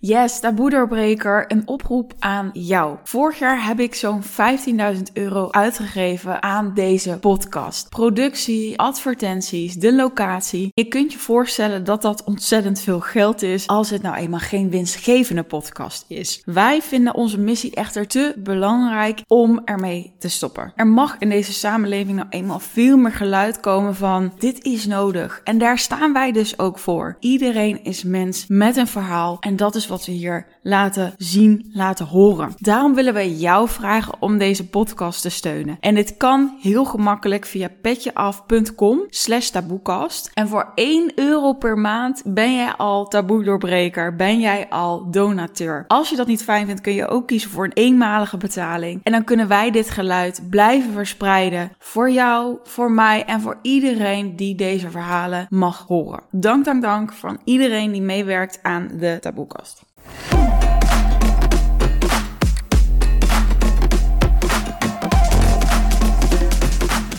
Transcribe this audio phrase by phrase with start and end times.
[0.00, 2.96] Yes, taboe-doorbreker, een oproep aan jou.
[3.04, 7.88] Vorig jaar heb ik zo'n 15.000 euro uitgegeven aan deze podcast.
[7.88, 10.70] Productie, advertenties, de locatie.
[10.74, 14.70] Je kunt je voorstellen dat dat ontzettend veel geld is als het nou eenmaal geen
[14.70, 16.42] winstgevende podcast is.
[16.44, 20.72] Wij vinden onze missie echter te belangrijk om ermee te stoppen.
[20.76, 25.40] Er mag in deze samenleving nou eenmaal veel meer geluid komen van dit is nodig.
[25.44, 27.16] En daar staan wij dus ook voor.
[27.20, 32.06] Iedereen is mens met een verhaal en dat is wat we hier laten zien, laten
[32.06, 32.52] horen.
[32.56, 35.76] Daarom willen we jou vragen om deze podcast te steunen.
[35.80, 40.30] En dit kan heel gemakkelijk via petjeaf.com slash taboekast.
[40.34, 45.84] En voor 1 euro per maand ben jij al taboe-doorbreker, ben jij al donateur.
[45.86, 49.00] Als je dat niet fijn vindt, kun je ook kiezen voor een eenmalige betaling.
[49.02, 54.36] En dan kunnen wij dit geluid blijven verspreiden voor jou, voor mij en voor iedereen
[54.36, 56.20] die deze verhalen mag horen.
[56.30, 59.77] Dank, dank, dank van iedereen die meewerkt aan de taboekast.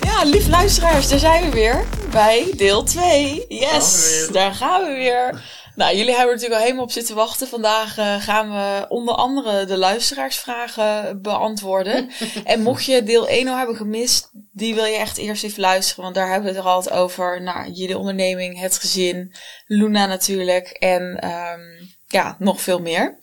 [0.01, 3.45] Ja, lief luisteraars, daar zijn we weer bij deel 2.
[3.47, 5.41] Yes, daar gaan we weer.
[5.79, 7.47] Nou, jullie hebben er natuurlijk al helemaal op zitten wachten.
[7.47, 12.09] Vandaag uh, gaan we onder andere de luisteraarsvragen beantwoorden.
[12.43, 16.03] en mocht je deel 1 al hebben gemist, die wil je echt eerst even luisteren.
[16.03, 17.41] Want daar hebben we het er altijd over.
[17.41, 19.33] Nou, jullie onderneming, het gezin,
[19.65, 20.67] Luna natuurlijk.
[20.67, 23.17] En um, ja, nog veel meer.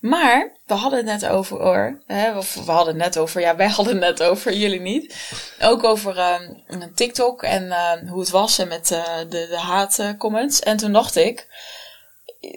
[0.00, 3.68] Maar we hadden het net over, hè, of we hadden het net over, ja, wij
[3.76, 5.16] hadden het net over, jullie niet.
[5.60, 10.60] Ook over uh, TikTok en uh, hoe het was en met uh, de, de haatcomments.
[10.60, 11.46] En toen dacht ik,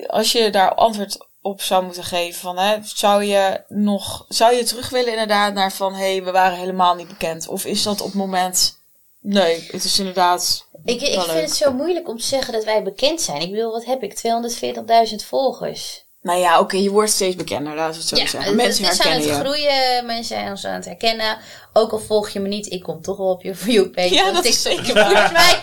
[0.07, 4.63] als je daar antwoord op zou moeten geven, van, hè, zou je nog, zou je
[4.63, 7.47] terug willen inderdaad naar van, hé, hey, we waren helemaal niet bekend?
[7.47, 8.81] Of is dat op het moment
[9.23, 10.67] Nee, het is inderdaad.
[10.85, 13.41] Ik, ik vind het zo moeilijk om te zeggen dat wij bekend zijn.
[13.41, 14.21] Ik bedoel, wat heb ik?
[15.09, 16.02] 240.000 volgers.
[16.23, 18.55] Nou ja, oké, je wordt steeds bekender, laten we het zo ja, zeggen.
[18.55, 21.37] Mensen het is aan het groeien, mensen zijn ons aan het herkennen.
[21.73, 24.13] Ook al volg je me niet, ik kom toch wel op je view page.
[24.13, 25.31] Ja, dat is zeker waar.
[25.31, 25.61] Mij.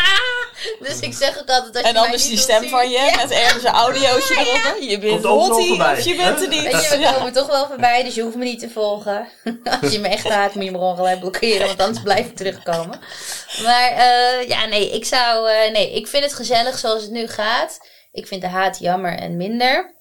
[0.88, 3.16] dus ik zeg ook altijd dat En dan is die stem van je, ja.
[3.16, 4.76] met ergens een audiootje erop.
[4.80, 6.62] Je bent Hottie, of je bent er niet.
[6.62, 9.28] Weet je, we komen toch wel voorbij, dus je hoeft me niet te volgen.
[9.80, 12.36] Als je me echt haat, moet je me gewoon gelijk blokkeren, want anders blijf ik
[12.36, 13.00] terugkomen.
[13.62, 17.26] Maar uh, ja, nee, ik zou, uh, nee, ik vind het gezellig zoals het nu
[17.26, 17.78] gaat.
[18.14, 19.94] Ik vind de haat jammer en minder.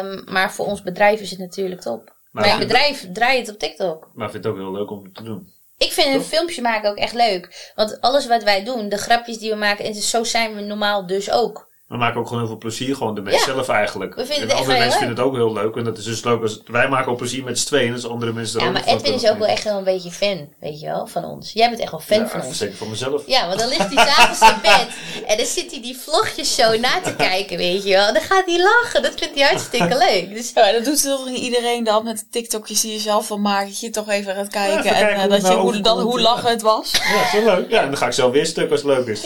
[0.00, 2.14] Um, maar voor ons bedrijf is het natuurlijk top.
[2.30, 4.10] Maar Mijn bedrijf draait op TikTok.
[4.14, 5.52] Maar ik vind het ook heel leuk om te doen.
[5.78, 7.72] Ik vind een filmpje maken ook echt leuk.
[7.74, 11.06] Want alles wat wij doen, de grapjes die we maken, en zo zijn we normaal
[11.06, 11.68] dus ook.
[11.88, 13.44] We maken ook gewoon heel veel plezier gewoon ermee ja.
[13.44, 14.14] zelf eigenlijk.
[14.14, 15.76] We vinden en andere mensen vinden het ook heel leuk.
[15.76, 17.92] En dat is dus leuk als wij maken ook plezier met z'n tweeën.
[17.92, 20.80] Dus andere mensen Ja, maar Edwin is ook wel echt wel een beetje fan, weet
[20.80, 21.52] je wel, van ons.
[21.52, 22.58] Jij bent echt wel fan ja, van ons.
[22.58, 23.22] Zeker van mezelf.
[23.26, 24.86] Ja, want dan ligt hij s'avonds in bed.
[25.30, 28.12] En dan zit hij die vlogjes zo na te kijken, weet je wel.
[28.12, 29.02] Dan gaat hij lachen.
[29.02, 30.34] Dat vindt hij hartstikke leuk.
[30.34, 30.52] Dus...
[30.54, 33.68] Ja, dat doet toch iedereen dan met de TikTokjes die je zelf wil maken.
[33.68, 34.84] Dat je toch even gaat kijken.
[34.84, 36.90] Ja, en uh, dat je, hoe, dan, hoe lachen het was.
[36.92, 37.70] Ja, zo leuk.
[37.70, 39.22] Ja, en dan ga ik zelf weer stuk als het leuk is.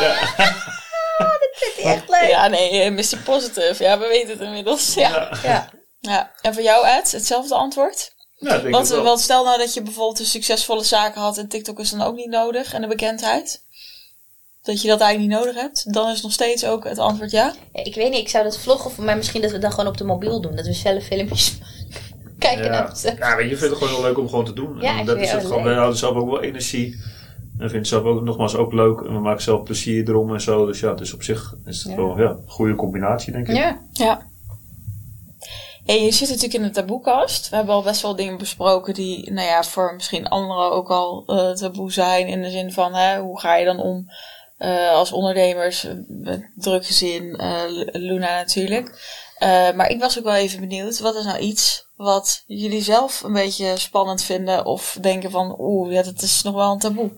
[0.00, 0.14] Ja.
[1.60, 2.30] dat vindt hij echt leuk.
[2.30, 3.18] Ja, nee, eh, Mr.
[3.24, 3.82] Positive.
[3.82, 4.94] Ja, we weten het inmiddels.
[4.94, 5.38] Ja.
[5.42, 5.70] ja.
[6.00, 6.32] ja.
[6.42, 8.16] En voor jou, Ed, hetzelfde antwoord?
[8.38, 9.02] Ja, denk wat, wel.
[9.02, 12.14] wat stel nou dat je bijvoorbeeld een succesvolle zaken had en TikTok is dan ook
[12.14, 13.62] niet nodig en de bekendheid?
[14.62, 17.54] Dat je dat eigenlijk niet nodig hebt, dan is nog steeds ook het antwoord ja?
[17.72, 19.86] ja ik weet niet, ik zou dat vloggen voor mij misschien dat we dan gewoon
[19.86, 20.56] op de mobiel doen.
[20.56, 21.58] Dat we zelf filmpjes
[22.38, 22.70] kijken ja.
[22.70, 23.14] naar het.
[23.18, 24.80] Ja, weet je, vindt het gewoon heel leuk om gewoon te doen.
[24.80, 27.00] Ja, en dat is het gewoon, wij houden zelf ook wel energie.
[27.58, 29.00] En vind zelf ook nogmaals ook leuk.
[29.00, 30.66] En we maken zelf plezier erom en zo.
[30.66, 31.96] Dus ja, dus op zich is het ja.
[31.96, 33.56] wel ja, een goede combinatie, denk ik.
[33.56, 34.26] Ja, ja.
[35.84, 37.48] Hey, je zit natuurlijk in de taboekast.
[37.48, 41.24] We hebben al best wel dingen besproken die, nou ja, voor misschien anderen ook al
[41.26, 42.26] uh, taboe zijn.
[42.26, 44.10] In de zin van, hè, hoe ga je dan om
[44.58, 49.16] uh, als ondernemers met druk gezin, uh, Luna natuurlijk.
[49.74, 53.32] Maar ik was ook wel even benieuwd, wat is nou iets wat jullie zelf een
[53.32, 57.10] beetje spannend vinden of denken van, oeh, ja, dat is nog wel een taboe?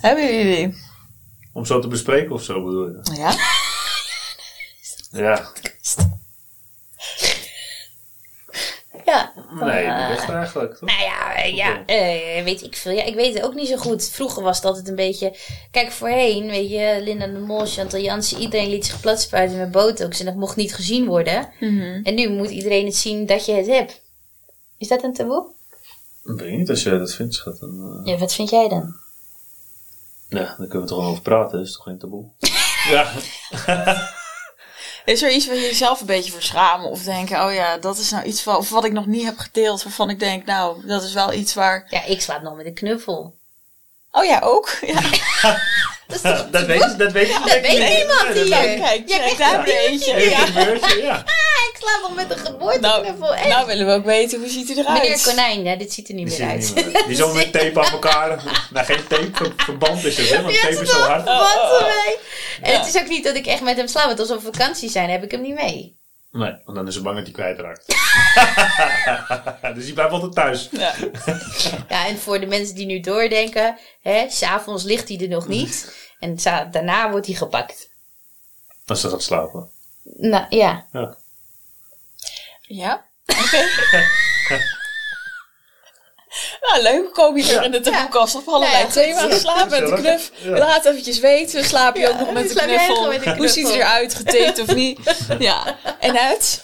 [0.00, 0.74] Hebben jullie?
[1.52, 3.00] Om zo te bespreken of zo bedoel je?
[3.12, 3.34] Ja.
[5.10, 5.52] ja.
[9.04, 9.32] Ja.
[9.50, 10.76] Nee, niet echt eigenlijk.
[10.76, 10.88] Toch?
[10.88, 12.92] Nou ja, ja uh, weet ik veel.
[12.92, 14.08] Ja, ik weet het ook niet zo goed.
[14.08, 15.36] Vroeger was het altijd een beetje...
[15.70, 18.38] Kijk, voorheen, weet je, Linda de Mol, Chantal Jansen...
[18.38, 21.48] Iedereen liet zich platspuiten met botox en dat mocht niet gezien worden.
[21.60, 22.00] Mm -hmm.
[22.04, 24.00] En nu moet iedereen het zien dat je het hebt.
[24.78, 25.46] Is dat een taboe?
[26.34, 27.60] Ik weet niet, als jij dat vindt, schat.
[27.60, 28.06] Dan, uh...
[28.12, 28.96] Ja, wat vind jij dan?
[30.28, 31.58] Ja, daar kunnen we toch gewoon over praten.
[31.58, 32.24] Dat is toch geen taboe?
[32.90, 33.12] ja.
[35.04, 36.90] Is er iets waar je jezelf een beetje voor schamen?
[36.90, 39.38] Of denken, oh ja, dat is nou iets van, of wat ik nog niet heb
[39.38, 41.86] gedeeld, waarvan ik denk, nou, dat is wel iets waar...
[41.88, 43.34] Ja, ik slaap nog met een knuffel.
[44.10, 44.68] Oh ja, ook.
[44.80, 45.00] Ja.
[46.50, 47.40] dat weet je, dat weet je.
[47.44, 48.78] Dat weet niemand Ja, dat- hier.
[48.78, 50.14] Kijk, Ja, kijk, daar een heb je eentje.
[50.14, 51.24] Even Ja.
[52.02, 53.34] Al met een Nou, geboorteknuffel.
[53.34, 53.48] echt.
[53.48, 55.02] nou willen we ook weten, hoe ziet hij eruit?
[55.02, 56.74] Meneer Konijn, ja, dit ziet er niet Die meer uit.
[56.74, 57.04] niet meer.
[57.06, 58.42] Die zo met tape aan elkaar.
[58.72, 60.42] Nou, geen tape, ver- verband is het, hè?
[60.42, 61.24] Want tape is is zo hard.
[61.24, 61.86] Wat Oh, oh, oh.
[62.62, 62.78] En Ja.
[62.78, 64.06] het is ook niet dat ik echt met hem slaap.
[64.06, 65.98] Want als we op vakantie zijn, heb ik hem niet mee.
[66.32, 67.84] Nee, want dan is ze bang dat hij kwijtraakt.
[69.74, 70.68] dus die blijft altijd thuis.
[70.72, 70.94] Ja.
[71.88, 75.94] Ja, en voor de mensen die nu doordenken, hè, s'avonds ligt hij er nog niet.
[76.18, 76.36] En
[76.70, 77.88] daarna wordt hij gepakt.
[78.86, 79.68] Als ze gaat slapen.
[80.16, 81.16] Nou ja, Ja.
[82.76, 83.04] Ja?
[83.26, 83.56] Oké.
[86.60, 87.12] nou, leuk.
[87.12, 89.40] Kom je weer in de taboekast op allerlei Ja, ja, thema's.
[89.40, 90.20] Slaap met de.
[90.42, 90.58] Ja.
[90.58, 91.64] Laat eventjes weten.
[91.64, 92.94] Slaap je ook nog met de knuffel?
[92.94, 93.82] gewoon met de Hoe ziet knuffel?
[93.82, 94.14] eruit?
[94.14, 94.98] Getaped of niet?
[95.38, 95.76] Ja.
[96.00, 96.62] En uit?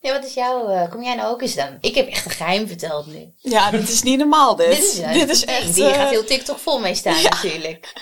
[0.00, 0.68] ja wat is jouw...
[0.68, 1.78] eh, kom jij nou ook eens dan?
[1.80, 3.32] Ik heb echt een geheim verteld nu.
[3.36, 4.68] Ja, dit is niet normaal dit.
[4.70, 5.74] Dit is, eh, dit is nee, echt...
[5.74, 7.92] Hier eh, gaat heel TikTok vol mee staan natuurlijk.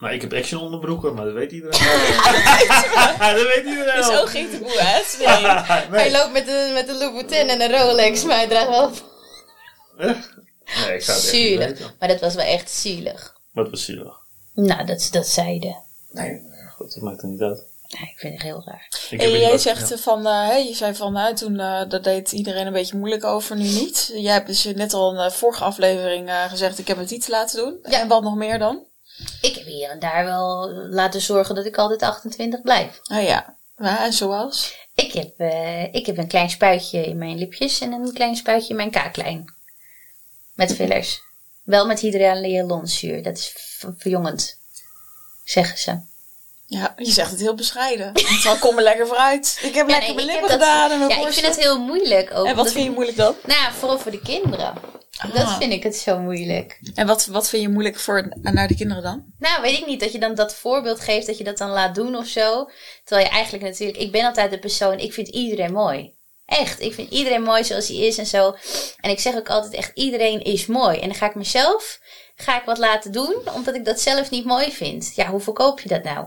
[0.00, 1.80] Nou, ik heb action onderbroeken, maar dat weet iedereen.
[3.18, 4.18] Dat weet iedereen.
[4.18, 5.00] Ook geen taboe, hè?
[5.90, 6.00] Nee.
[6.00, 8.90] Hij loopt met de, met de Louboutin en een Rolex, maar hij draagt wel
[9.96, 11.66] nee, ik zou het echt niet zielig.
[11.66, 11.94] weten.
[11.98, 13.36] Maar dat was wel echt zielig.
[13.52, 14.18] Wat was zielig.
[14.54, 15.82] Nou, dat, dat zeiden.
[16.10, 16.40] Nee,
[16.76, 17.68] goed, dat maakt er niet uit.
[17.88, 18.88] Nee, ik vind het heel raar.
[19.10, 19.96] Ik En jij zegt ja.
[19.96, 23.24] van, eh, hè, je zei van, nou, toen, eh, dat deed iedereen een beetje moeilijk
[23.24, 24.10] over, nu niet.
[24.14, 27.28] Jij hebt dus net al in de vorige aflevering eh, gezegd, ik heb het niet
[27.28, 27.78] laten doen.
[27.82, 28.00] Ja.
[28.00, 28.86] En wat nog meer dan?
[29.40, 33.00] Ik heb hier en daar wel laten zorgen dat ik altijd 28 blijf.
[33.02, 34.74] Ah ja, ja en zoals?
[34.94, 38.68] Ik heb, eh, ik heb een klein spuitje in mijn lipjes en een klein spuitje
[38.70, 39.54] in mijn kaaklijn.
[40.54, 41.20] Met fillers.
[41.62, 43.22] Wel met hyaluroniumzuur.
[43.22, 43.54] Dat is
[43.96, 44.58] verjongend.
[45.44, 46.00] Zeggen ze.
[46.66, 48.12] Ja, je zegt het heel bescheiden.
[48.42, 49.58] Het kom er lekker vooruit.
[49.62, 51.42] Ik heb Ja, lekker nee, mijn ik lippen dat- gedaan en mijn Ja, ik borsten.
[51.42, 52.46] vind het heel moeilijk ook.
[52.46, 53.34] En wat vind je ik- moeilijk dan?
[53.46, 54.74] Nou, vooral voor de kinderen.
[55.32, 55.56] Dat Ah.
[55.58, 56.80] vind ik het zo moeilijk.
[56.94, 59.24] En wat, wat vind je moeilijk voor, naar de kinderen dan?
[59.38, 60.00] Nou, weet ik niet.
[60.00, 62.70] Dat je dan dat voorbeeld geeft, dat je dat dan laat doen of zo.
[63.04, 63.98] Terwijl je eigenlijk natuurlijk...
[63.98, 66.18] Ik ben altijd de persoon, ik vind iedereen mooi.
[66.46, 68.56] Echt, ik vind iedereen mooi zoals hij is en zo.
[69.00, 70.98] En ik zeg ook altijd echt, iedereen is mooi.
[70.98, 72.00] En dan ga ik mezelf,
[72.36, 75.12] ga ik wat laten doen, omdat ik dat zelf niet mooi vind.
[75.14, 76.26] Ja, hoe verkoop je dat nou?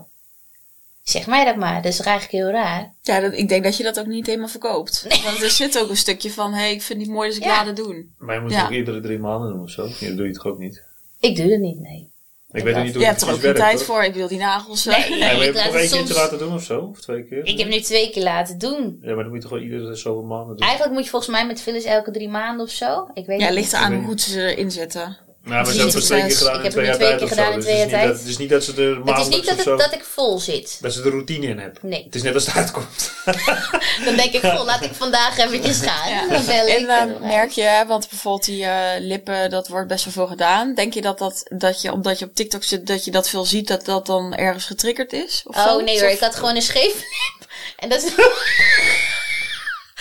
[1.03, 2.93] Zeg mij dat maar, dat is toch eigenlijk heel raar.
[3.01, 5.05] Ja, dat, ik denk dat je dat ook niet helemaal verkoopt.
[5.23, 7.43] Want er zit ook een stukje van, hé, hey, ik vind het mooi, dus ik
[7.43, 7.49] Ja.
[7.49, 8.13] laat het doen.
[8.17, 8.57] Maar je moet Ja.
[8.57, 9.87] het ook iedere drie maanden doen of zo.
[9.99, 10.83] Ja, dat doe je toch ook niet?
[11.19, 12.11] Ik doe het niet, nee.
[12.51, 13.85] Ik weet ook niet hoe Je het hebt er ook geen tijd hoor.
[13.85, 14.03] voor.
[14.03, 14.85] Ik wil die nagels.
[14.85, 16.53] Nee, eh, Ja, maar je ik hebt laat nog het één keertje soms- laten doen
[16.53, 16.79] of zo?
[16.79, 17.45] Of twee keer?
[17.45, 18.97] Ik heb nu twee keer laten doen.
[19.01, 20.65] Ja, maar dan moet je toch wel iedere zoveel maanden doen?
[20.65, 23.07] Eigenlijk moet je volgens mij met fillers elke drie maanden of zo.
[23.13, 25.17] Ik weet Ja, het ligt eraan hoe goed ze erin zitten.
[25.45, 26.37] Nou, maar ze hebben het twee keer zes.
[26.37, 27.35] gedaan Ik in heb twee het jaar tijd keer of zo.
[27.35, 28.19] gedaan in Dus twee het is niet dat- tijd.
[28.19, 30.77] Het is niet dat ze er Het is niet dat, het, dat ik vol zit.
[30.81, 31.79] Dat ze er routine in hebben.
[31.81, 32.03] Nee.
[32.03, 33.11] Het is net als het uitkomt.
[34.05, 36.29] Dan denk ik, goh, laat ik vandaag eventjes gaan.
[36.29, 36.77] Dan bel ik.
[36.77, 40.27] En eh, merk je, hè, want bijvoorbeeld die eh, lippen, dat wordt best wel veel
[40.27, 40.73] gedaan.
[40.75, 43.45] Denk je dat, dat, dat je, omdat je op TikTok zit, dat je dat veel
[43.45, 45.43] ziet, dat dat dan ergens getriggerd is?
[45.45, 45.75] Of zo?
[45.77, 47.49] Oh nee hoor, Of- ik had gewoon een scheef lip.
[47.77, 48.11] En dat is...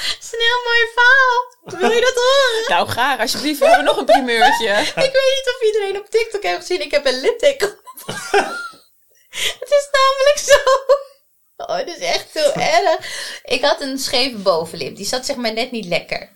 [0.08, 1.80] dat is een heel mooi verhaal.
[1.80, 2.68] Wil je dat horen?
[2.76, 3.58] Nou, graag, alsjeblieft.
[3.58, 4.68] We hebben nog een primeurtje.
[5.08, 6.80] Ik weet niet of iedereen op TikTok heeft gezien.
[6.82, 7.78] Ik heb een litteken.
[9.30, 10.58] het is namelijk zo.
[11.56, 12.96] Oh, het is echt heel erg.
[13.44, 14.96] Ik had een scheve bovenlip.
[14.96, 16.30] Die zat zeg maar net niet lekker.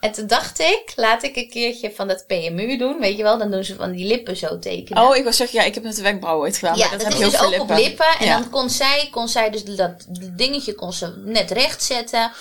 [0.00, 3.00] En toen dacht ik, laat ik een keertje van dat PMU doen.
[3.00, 5.02] Weet je wel, dan doen ze van die lippen zo tekenen.
[5.02, 6.76] Oh, ik wil zeggen, ja, ik heb net de wenkbrauwen ooit gedaan.
[6.76, 8.06] Ja, maar dat, dat, is heb je dus ook ook op lippen.
[8.18, 8.38] En Ja.
[8.38, 10.06] dan kon zij, kon zij dus dat
[10.36, 12.32] dingetje kon ze net recht zetten.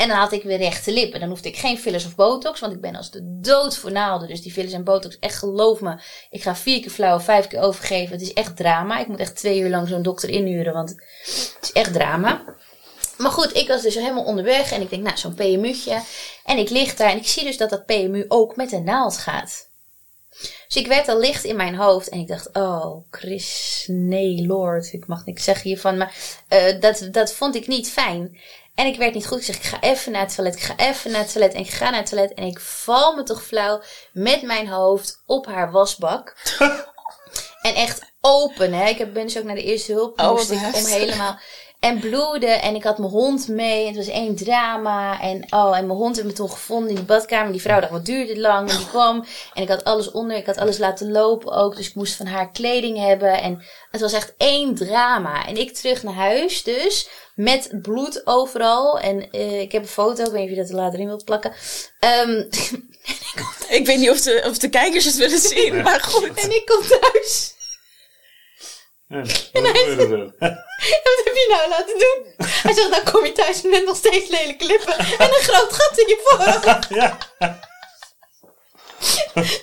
[0.00, 1.20] En dan had ik weer rechte lippen.
[1.20, 2.60] Dan hoefde ik geen fillers of botox.
[2.60, 4.28] Want ik ben als de dood voor naalden.
[4.28, 6.00] Dus die fillers en botox, echt geloof me.
[6.30, 8.12] Ik ga vier keer flauw, vijf keer overgeven.
[8.12, 8.98] Het is echt drama.
[9.00, 10.72] Ik moet echt twee uur lang zo'n dokter inhuren.
[10.72, 12.44] Want het is echt drama.
[13.16, 14.72] Maar goed, ik was dus helemaal onderweg.
[14.72, 16.02] En ik denk, nou, zo'n PMU'tje.
[16.44, 17.10] En ik lig daar.
[17.10, 19.68] En ik zie dus dat dat PMU ook met een naald gaat.
[20.66, 24.92] Dus ik werd al licht in mijn hoofd en ik dacht, oh, Chris, nee, Lord,
[24.92, 26.14] ik mag niks zeggen hiervan, maar
[26.48, 28.38] eh, dat, dat vond ik niet fijn.
[28.80, 29.38] En ik werd niet goed.
[29.38, 31.60] Ik zeg, ik ga even naar het toilet, ik ga even naar het toilet en
[31.60, 33.80] ik ga naar het toilet en ik val me toch flauw
[34.12, 36.36] met mijn hoofd op haar wasbak.
[37.62, 38.88] en echt open, hè.
[38.88, 41.38] Ik heb- ben dus ook naar de eerste hulp Oh, wat moest ik om helemaal...
[41.80, 42.62] En bloeden.
[42.62, 43.80] En ik had mijn hond mee.
[43.80, 45.20] En het was één drama.
[45.20, 47.52] En, oh, en mijn hond heeft me toen gevonden in die badkamer.
[47.52, 48.70] Die vrouw dacht, wat duurt dit lang?
[48.70, 49.24] En die kwam.
[49.54, 50.36] En ik had alles onder.
[50.36, 51.76] Ik had alles laten lopen ook.
[51.76, 53.42] Dus ik moest van haar kleding hebben.
[53.42, 55.46] En het was echt één drama.
[55.46, 57.08] En ik terug naar huis dus.
[57.42, 58.98] Met bloed overal.
[58.98, 60.24] En eh, ik heb een foto.
[60.24, 61.52] Ik weet niet of je dat er later in wilt plakken.
[62.00, 62.44] Ehm,
[63.78, 66.34] Ik weet niet of de, of de kijkers het willen zien, maar goed.
[66.34, 67.54] en ik kom thuis.
[69.08, 69.20] Ja,
[69.52, 70.50] hoe gebeurde dat?
[71.06, 72.46] Wat heb je nou laten doen?
[72.46, 74.98] Hij zegt, nou kom je thuis met nog steeds lelijke lippen.
[74.98, 76.88] En een groot gat in je voorhoofd.
[76.88, 77.18] Ja.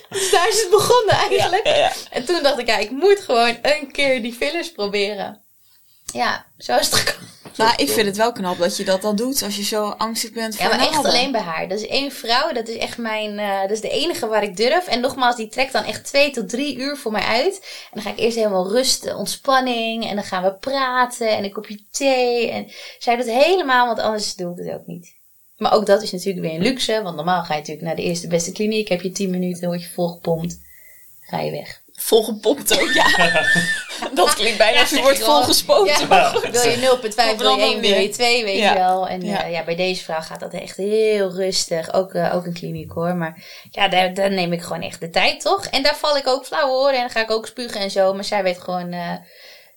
[0.08, 1.66] Dus daar is het begonnen eigenlijk.
[1.66, 1.92] Ja, ja.
[2.10, 5.42] En toen dacht ik, ja, ik moet gewoon een keer die fillers proberen.
[6.12, 7.37] Ja, zo is het gekomen.
[7.58, 10.32] Nou, ik vind het wel knap dat je dat dan doet als je zo angstig
[10.32, 11.68] bent voor Ja, maar echt alleen bij haar.
[11.68, 14.56] Dat is één vrouw, dat is echt mijn, eh, dat is de enige waar ik
[14.56, 14.86] durf.
[14.86, 17.54] En nogmaals, die trekt dan echt twee tot drie uur voor mij uit.
[17.56, 20.08] En dan ga ik eerst helemaal rusten, ontspanning.
[20.08, 22.50] En dan gaan we praten en een kopje thee.
[22.50, 22.66] En
[22.98, 25.16] zij doet helemaal, want anders doe ik het ook niet.
[25.56, 27.02] Maar ook dat is natuurlijk weer een luxe.
[27.02, 28.88] Want normaal ga je natuurlijk naar de eerste beste kliniek.
[28.88, 30.58] Heb je tien minuten, word je volgepompt.
[31.20, 31.82] Ga je weg.
[32.00, 33.06] Volgepompt ook, ja.
[34.14, 36.00] dat klinkt bijna als je wordt volgespoten.
[36.00, 36.06] Ja.
[36.06, 36.50] maar goed.
[36.50, 38.12] Wil je 0,5, Op een wil je andere 1, wil je manier.
[38.12, 38.72] 2, weet Ja.
[38.72, 39.08] je wel.
[39.08, 39.40] En Ja.
[39.40, 39.46] ja.
[39.46, 41.92] ja, bij deze vrouw gaat dat echt heel rustig.
[41.92, 43.14] Ook, eh, ook een kliniek hoor.
[43.14, 45.66] Maar ja, daar, daar neem ik gewoon echt de tijd, toch?
[45.66, 46.90] En daar val ik ook flauw hoor.
[46.90, 48.14] En dan ga ik ook spugen en zo.
[48.14, 48.92] Maar zij weet gewoon...
[48.92, 49.12] eh,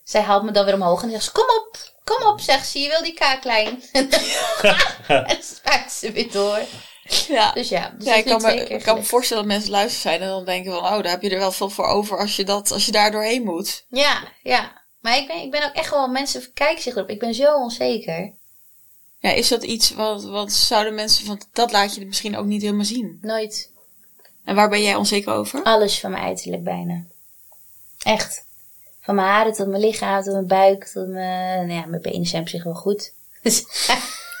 [0.04, 1.32] zij haalt me dan weer omhoog en zegt ze...
[1.32, 2.78] Kom op, kom op, zegt ze.
[2.78, 3.82] Je wil die kaaklijn.
[3.92, 4.20] en dan
[5.56, 6.58] spuit ze weer door.
[7.28, 7.52] Ja.
[7.52, 10.20] Dus ja, dus Ja, ik kan, me, ik kan me voorstellen dat mensen luisteren zijn
[10.20, 12.44] en dan denken van, oh, daar heb je er wel veel voor over als je,
[12.44, 13.84] dat, als je daar doorheen moet.
[13.88, 14.82] Ja, ja.
[15.00, 16.08] Maar ik ben, ik ben ook echt wel...
[16.08, 17.08] Mensen kijken zich erop.
[17.08, 18.32] Ik ben zo onzeker.
[19.18, 22.62] Ja, is dat iets wat, wat zouden mensen van, dat laat je misschien ook niet
[22.62, 23.18] helemaal zien.
[23.20, 23.70] Nooit.
[24.44, 25.62] En waar ben jij onzeker over?
[25.62, 27.04] Alles van mijn uiterlijk bijna.
[27.98, 28.44] Echt.
[29.00, 31.66] Van mijn haren tot mijn lichaam, tot mijn buik, tot mijn...
[31.66, 33.12] Nou ja, mijn benen zijn op zich wel goed.
[33.42, 33.64] Dus,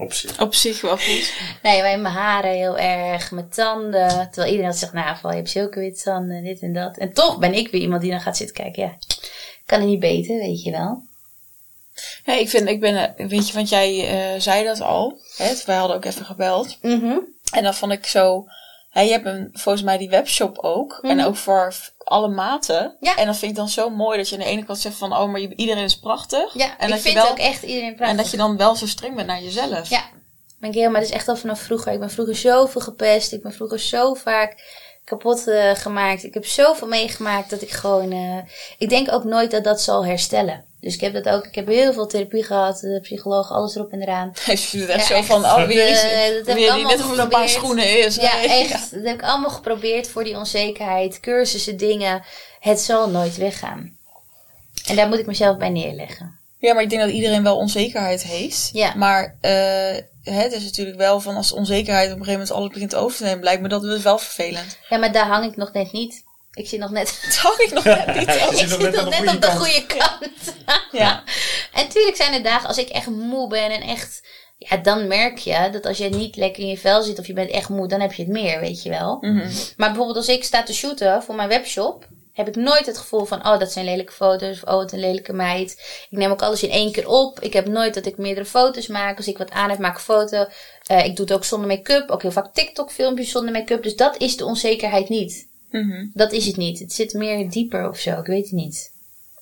[0.00, 0.40] Op zich.
[0.40, 1.32] Op zich wel goed.
[1.62, 4.08] nee, maar mijn haren heel erg, mijn tanden.
[4.08, 6.96] Terwijl iedereen altijd zegt, nou, val je hebt zulke witte tanden, dit en dat.
[6.96, 8.96] En toch ben ik weer iemand die dan gaat zitten kijken, ja,
[9.66, 11.02] kan het niet beter, weet je wel.
[12.24, 15.18] Ja, ik vind, ik ben, weet je, want jij eh, zei dat al.
[15.36, 15.54] Hè?
[15.66, 16.78] Wij hadden ook even gebeld.
[16.82, 17.18] Mhm.
[17.52, 18.46] En dan vond ik zo,
[18.90, 20.98] hè, je hebt een, volgens mij die webshop ook.
[21.02, 22.96] En ook voor alle maten.
[23.00, 23.16] Ja.
[23.16, 25.16] En dat vind ik dan zo mooi dat je aan de ene kant zegt van,
[25.16, 26.54] oh, maar iedereen is prachtig.
[26.54, 28.08] Ja, en ik dat vind je wel, ook echt iedereen prachtig.
[28.08, 29.88] En dat je dan wel zo streng bent naar jezelf.
[29.88, 30.02] Ja,
[30.58, 31.92] ben ik heel, maar dat is echt al vanaf vroeger.
[31.92, 33.32] Ik ben vroeger zoveel gepest.
[33.32, 36.24] Ik ben vroeger zo vaak kapot eh, gemaakt.
[36.24, 38.12] Ik heb zoveel meegemaakt dat ik gewoon.
[38.12, 38.38] eh,
[38.78, 40.64] ik denk ook nooit dat dat zal herstellen.
[40.80, 41.46] Dus ik heb dat ook.
[41.46, 44.32] Ik heb heel veel therapie gehad, de psycholoog, alles erop en eraan.
[44.46, 45.54] Je doet echt Ja, zo van, echt.
[45.54, 48.14] oh, weer is Eh, dat weer net of het een paar schoenen is.
[48.14, 48.48] Ja, Nee.
[48.48, 48.90] echt.
[48.90, 52.22] Dat heb ik allemaal geprobeerd voor die onzekerheid, cursussen, dingen.
[52.60, 53.96] Het zal nooit weggaan.
[54.86, 56.38] En daar moet ik mezelf bij neerleggen.
[56.58, 58.68] Ja, maar ik denk dat iedereen wel onzekerheid heeft.
[58.72, 58.94] Ja.
[58.94, 59.36] Maar
[60.22, 63.16] hè, het is natuurlijk wel van als onzekerheid op een gegeven moment alles begint over
[63.16, 64.78] te nemen, lijkt me dat dus wel vervelend.
[64.88, 66.22] Ja, maar daar hang ik nog net niet.
[66.54, 67.20] Ik zit nog net.
[67.42, 68.28] Dat ik nog net niet.
[68.50, 68.78] Ik zit nog
[69.08, 70.28] net nog op de goede kant.
[70.92, 71.22] Ja.
[71.72, 74.22] En tuurlijk zijn er dagen als ik echt moe ben en echt.
[74.58, 77.32] Ja, dan merk je dat als je niet lekker in je vel zit of je
[77.32, 79.16] bent echt moe, dan heb je het meer, weet je wel.
[79.20, 79.50] Mhm.
[79.76, 83.24] Maar bijvoorbeeld als ik sta te shooten voor mijn webshop, heb ik nooit het gevoel
[83.24, 85.70] van, oh, dat zijn lelijke foto's, of oh, wat een lelijke meid.
[86.10, 87.40] Ik neem ook alles in één keer op.
[87.40, 89.16] Ik heb nooit dat ik meerdere foto's maak.
[89.16, 90.46] Als ik wat aan heb, maak ik foto.
[90.86, 92.10] Eh, ik doe het ook zonder make-up.
[92.10, 93.82] Ook heel vaak TikTok-filmpjes zonder make-up.
[93.82, 95.48] Dus dat is de onzekerheid niet.
[95.70, 96.06] Mhm.
[96.12, 96.78] Dat is het niet.
[96.78, 98.18] Het zit meer dieper of zo.
[98.18, 98.92] Ik weet het niet.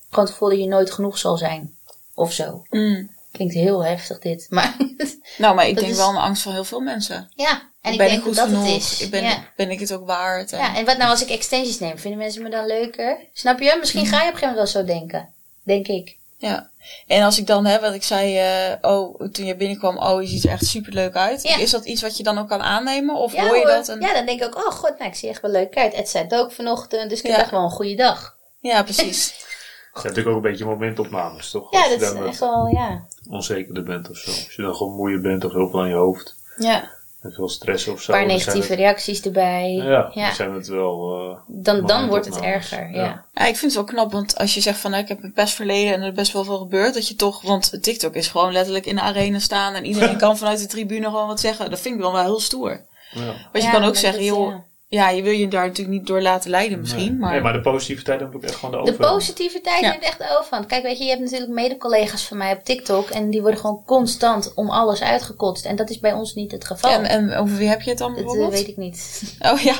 [0.09, 1.75] Gewoon het gevoel dat je nooit genoeg zal zijn.
[2.13, 2.63] Of zo.
[2.69, 3.09] Mm.
[3.31, 4.47] Klinkt heel heftig dit.
[4.49, 4.77] Maar
[5.37, 7.31] Nou, maar ik denk is- wel een angst van heel veel mensen.
[7.35, 7.67] ja.
[7.81, 8.65] En ik ben denk ik dat genoeg?
[8.67, 9.01] het is.
[9.01, 9.47] Ik ben, ja.
[9.55, 10.51] ben ik het ook waard?
[10.51, 11.97] En, ja, en wat nou als ik extensies neem?
[11.97, 13.17] Vinden mensen me dan leuker?
[13.33, 13.75] Snap je?
[13.79, 15.29] Misschien ga je op een gegeven moment wel zo denken.
[15.63, 16.17] Denk ik.
[16.39, 16.69] Ja.
[17.07, 20.27] En als ik dan heb, wat ik zei, eh, oh, toen je binnenkwam, oh, je
[20.27, 21.43] ziet er echt super leuk uit.
[21.43, 21.57] Ja.
[21.57, 23.15] Is dat iets wat je dan ook kan aannemen?
[23.15, 23.87] Of Ja, hoor je dat?
[23.87, 23.99] En...
[24.01, 25.93] ja, dan denk ik ook, oh god, nou, ik zie echt wel leuk uit.
[25.93, 27.41] Ed zei het ook vanochtend, dus ik heb Ja.
[27.41, 28.37] echt wel een goede dag.
[28.59, 29.27] Ja, precies.
[29.93, 31.71] Het zijn natuurlijk ook een beetje momentopnames, toch?
[31.71, 33.05] Ja, Als je dat is dan echt wat wel, ja.
[33.29, 34.29] onzekerder bent of zo.
[34.29, 36.35] Als je dan gewoon moeier bent of heel veel aan je hoofd.
[36.57, 36.97] ja.
[37.21, 38.11] En veel stress of zo.
[38.11, 39.71] Een paar negatieve reacties erbij.
[39.71, 40.25] ja, ja.
[40.25, 41.19] dan zijn het wel...
[41.31, 43.01] eh, Dan, dan wordt het erger, Ja.
[43.03, 43.25] ja.
[43.33, 45.33] Ja, ik vind het wel knap, want als je zegt van nou, ik heb een
[45.33, 48.51] pestverleden en er is best wel veel gebeurd, dat je toch, want TikTok is gewoon
[48.51, 51.69] letterlijk in de arena staan en iedereen kan vanuit de tribune gewoon wat zeggen.
[51.69, 52.85] Dat vind ik wel wel heel stoer.
[53.11, 53.25] Ja.
[53.25, 54.53] Want je Ja, kan ook zeggen, joh,
[54.89, 55.09] ja.
[55.09, 57.19] je wil je daar natuurlijk niet door laten leiden misschien, nee.
[57.19, 57.31] maar...
[57.31, 59.15] Nee, maar de positiviteit heb ik echt gewoon de De overhand.
[59.17, 59.89] positiviteit Ja.
[59.89, 60.65] neemt echt de overhand.
[60.65, 63.09] Kijk, weet je, je hebt natuurlijk mede-collega's van mij op TikTok.
[63.09, 65.65] En die worden gewoon constant om alles uitgekotst.
[65.65, 66.91] En dat is bij ons niet het geval.
[66.91, 68.53] En, en over wie heb je het dan dat eh, bijvoorbeeld?
[68.59, 69.21] weet ik niet.
[69.51, 69.75] Oh ja.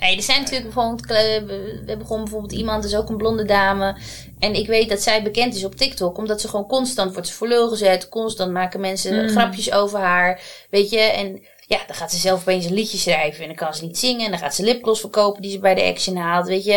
[0.00, 1.10] Nee, er zijn natuurlijk bijvoorbeeld...
[1.10, 1.16] eh,
[1.46, 3.96] We hebben gewoon bijvoorbeeld iemand, dat is ook een blonde dame.
[4.38, 6.18] En ik weet dat zij bekend is op TikTok.
[6.18, 8.08] Omdat ze gewoon constant wordt ze voor lul gezet.
[8.08, 9.28] Constant maken mensen Mm.
[9.28, 10.40] grapjes over haar.
[10.70, 11.42] Weet je, en...
[11.66, 14.24] Ja, dan gaat ze zelf opeens een liedje schrijven en dan kan ze niet zingen.
[14.24, 16.46] En dan gaat ze lipgloss verkopen die ze bij de Action haalt.
[16.46, 16.72] Weet je,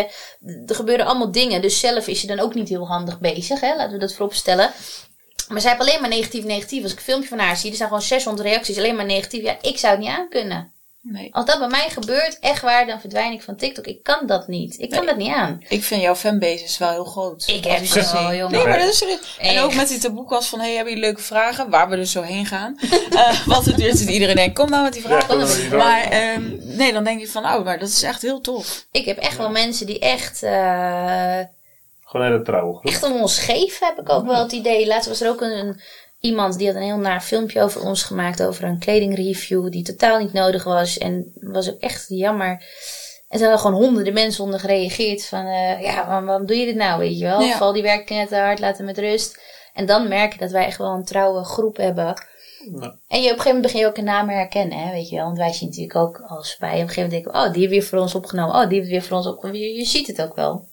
[0.66, 1.62] er gebeuren allemaal dingen.
[1.62, 3.76] Dus zelf is ze dan ook niet heel handig bezig, hè?
[3.76, 4.72] laten we dat voorop stellen.
[5.48, 6.82] Maar zij heeft alleen maar negatief, negatief.
[6.82, 9.42] Als ik een filmpje van haar zie, er zijn gewoon 600 reacties, alleen maar negatief.
[9.42, 10.72] Ja, ik zou het niet aankunnen.
[11.10, 11.34] Nee.
[11.34, 13.86] Als dat bij mij gebeurt, echt waar, dan verdwijn ik van TikTok.
[13.86, 14.78] Ik kan dat niet.
[14.78, 15.08] Ik kan Nee.
[15.08, 15.64] dat niet aan.
[15.68, 17.44] Ik vind jouw fanbase is wel heel groot.
[17.48, 18.50] Ik heb ze wel, jongen.
[18.58, 19.36] Nee, maar dat is serieus.
[19.38, 21.70] En ook met die taboekast van, hey, hebben jullie leuke vragen?
[21.70, 22.76] Waar we dus zo heen gaan.
[23.10, 25.38] Eh want het duurt dat iedereen denkt, kom nou met die vragen.
[25.38, 28.86] nou maar ehm, nee, dan denk je van, oh, maar dat is echt heel tof.
[28.92, 31.38] Ik heb echt wel mensen die echt, eh,
[32.04, 32.90] Gewoon hele trouwe groep.
[32.92, 34.86] echt om ons geven, heb ik ook wel het idee.
[34.86, 35.80] Laatst was er ook een-
[36.20, 38.42] iemand die had een heel naar filmpje over ons gemaakt.
[38.42, 40.98] Over een kledingreview die totaal niet nodig was.
[40.98, 42.50] En was ook echt jammer.
[43.28, 45.26] En toen hebben gewoon honderden mensen onder gereageerd.
[45.26, 47.40] Van, eh, ja, waarom, waarom doe je dit nou, weet je wel?
[47.40, 47.56] Ja.
[47.56, 49.40] Val die werken te hard, laat hem met rust.
[49.74, 52.26] En dan merk je dat wij echt wel een trouwe groep hebben.
[53.08, 55.16] En je, op een gegeven moment begin je ook een naam herkennen, hè, weet je
[55.16, 55.24] wel.
[55.24, 57.40] Want wij zien natuurlijk ook als wij op een gegeven moment denken...
[57.40, 58.54] Oh, die hebben weer voor ons opgenomen.
[58.54, 59.60] Oh, die heeft weer voor ons opgenomen.
[59.60, 60.68] Je, je ziet het ook wel.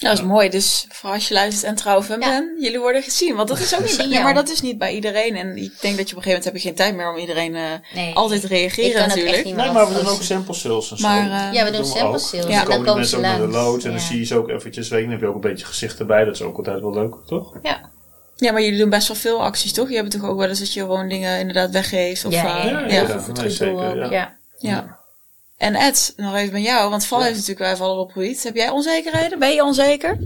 [0.00, 0.48] Nou, dat is mooi.
[0.48, 2.28] Dus voor als je luistert en trouw fan Ja.
[2.28, 3.36] bent, jullie worden gezien.
[3.36, 5.36] Want dat is ook niet, ja, maar dat is niet bij iedereen.
[5.36, 7.16] En ik denk dat je op een gegeven moment heb je geen tijd meer om
[7.16, 7.62] iedereen eh,
[7.94, 8.14] Nee.
[8.14, 9.34] altijd te Ik reageren natuurlijk.
[9.36, 11.08] echt niet Nee, maar we doen ook sample sales en zo.
[11.08, 12.30] Maar, eh, Ja, we doen sample sales.
[12.42, 12.60] Dan Ja.
[12.62, 13.56] En dan komen die mensen ze ook naar de langs.
[13.56, 14.06] loods en dan Ja.
[14.06, 15.00] zie je ze ook eventjes weg.
[15.02, 16.24] Dan heb je ook een beetje gezicht erbij.
[16.24, 17.54] Dat is ook altijd wel leuk, toch?
[17.62, 17.88] Ja.
[18.36, 19.88] Ja, maar jullie doen best wel veel acties, toch?
[19.90, 22.24] Je hebt toch ook wel eens dat je gewoon dingen inderdaad weggeeft?
[22.24, 23.98] Of, Ja, eh, ja, ja, ja.
[24.00, 24.10] ja.
[24.10, 24.36] Ja.
[24.58, 24.98] ja.
[25.60, 27.24] En Ed, nog even bij jou, want Val Ja.
[27.24, 28.42] heeft natuurlijk wel even al opgebied.
[28.42, 29.38] Heb jij onzekerheden?
[29.38, 30.18] Ben je onzeker?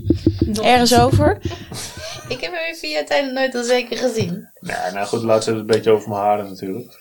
[0.62, 1.38] Ergens over?
[2.28, 4.48] Ik heb hem in via tijd nog nooit al zeker gezien.
[4.60, 6.92] Ja, nou goed, laatst hebben we het een beetje over mijn haren natuurlijk.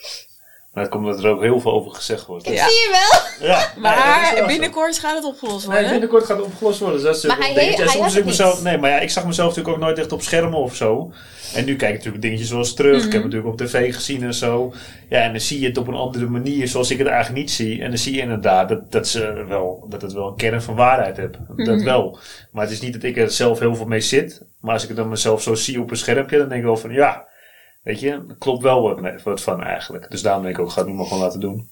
[0.73, 2.45] Maar het komt dat er ook heel veel over gezegd wordt.
[2.47, 2.51] Ja.
[2.67, 3.21] Zie je wel?
[3.49, 5.89] Ja, nee, dat Maar binnenkort gaat het opgelost Nee, worden.
[5.91, 6.97] binnenkort gaat het opgelost worden.
[6.97, 9.25] Dus dat is Maar hij he- hij soms ik mezelf, nee, maar ja, ik zag
[9.25, 11.13] mezelf natuurlijk ook nooit echt op schermen of zo.
[11.55, 12.97] En nu kijk ik natuurlijk dingetjes zoals terug.
[12.97, 13.05] Mhm.
[13.05, 14.73] Ik heb het natuurlijk op tv gezien en zo.
[15.09, 17.51] Ja, en dan zie je het op een andere manier zoals ik het eigenlijk niet
[17.51, 17.81] zie.
[17.81, 20.75] En dan zie je inderdaad dat, dat, ze wel, dat het wel een kern van
[20.75, 21.33] waarheid heeft.
[21.55, 21.83] Dat Mhm.
[21.83, 22.17] wel.
[22.51, 24.41] Maar het is niet dat ik er zelf heel veel mee zit.
[24.61, 26.77] Maar als ik het dan mezelf zo zie op een schermpje, dan denk ik wel
[26.77, 27.27] van ja,
[27.83, 28.81] weet je, klopt wel
[29.23, 30.11] wat, van eigenlijk.
[30.11, 31.71] Dus daarom denk ik ook, ga het nu maar gewoon laten doen.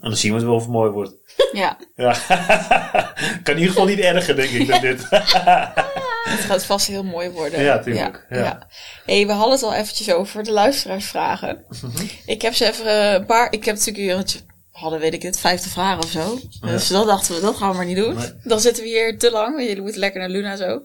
[0.00, 1.14] En dan zien we het wel of het mooi wordt.
[1.52, 2.12] Ja, Ja,
[3.42, 5.06] kan in ieder geval niet erger, denk ik, dan dit.
[6.34, 7.62] het gaat vast heel mooi worden.
[7.62, 8.66] Ja, tuurlijk, ja.
[9.04, 11.64] Hey, we hadden het al eventjes over de luisteraarsvragen.
[11.82, 12.06] Mhm.
[12.26, 13.52] Ik heb ze even eh, een paar...
[13.52, 14.42] Ik heb natuurlijk...
[14.76, 16.38] hadden, weet ik het, vijftig vragen of zo.
[16.60, 18.14] Dus dat dachten we, dat gaan we maar niet doen.
[18.14, 18.32] Nee.
[18.42, 19.54] Dan zitten we hier te lang.
[19.54, 20.82] want Jullie moeten lekker naar Luna zo.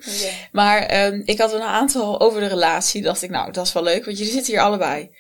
[0.52, 3.02] Maar ehm, ik had een aantal over de relatie.
[3.02, 5.16] Dacht ik, nou, dat is wel leuk, want jullie zitten hier allebei.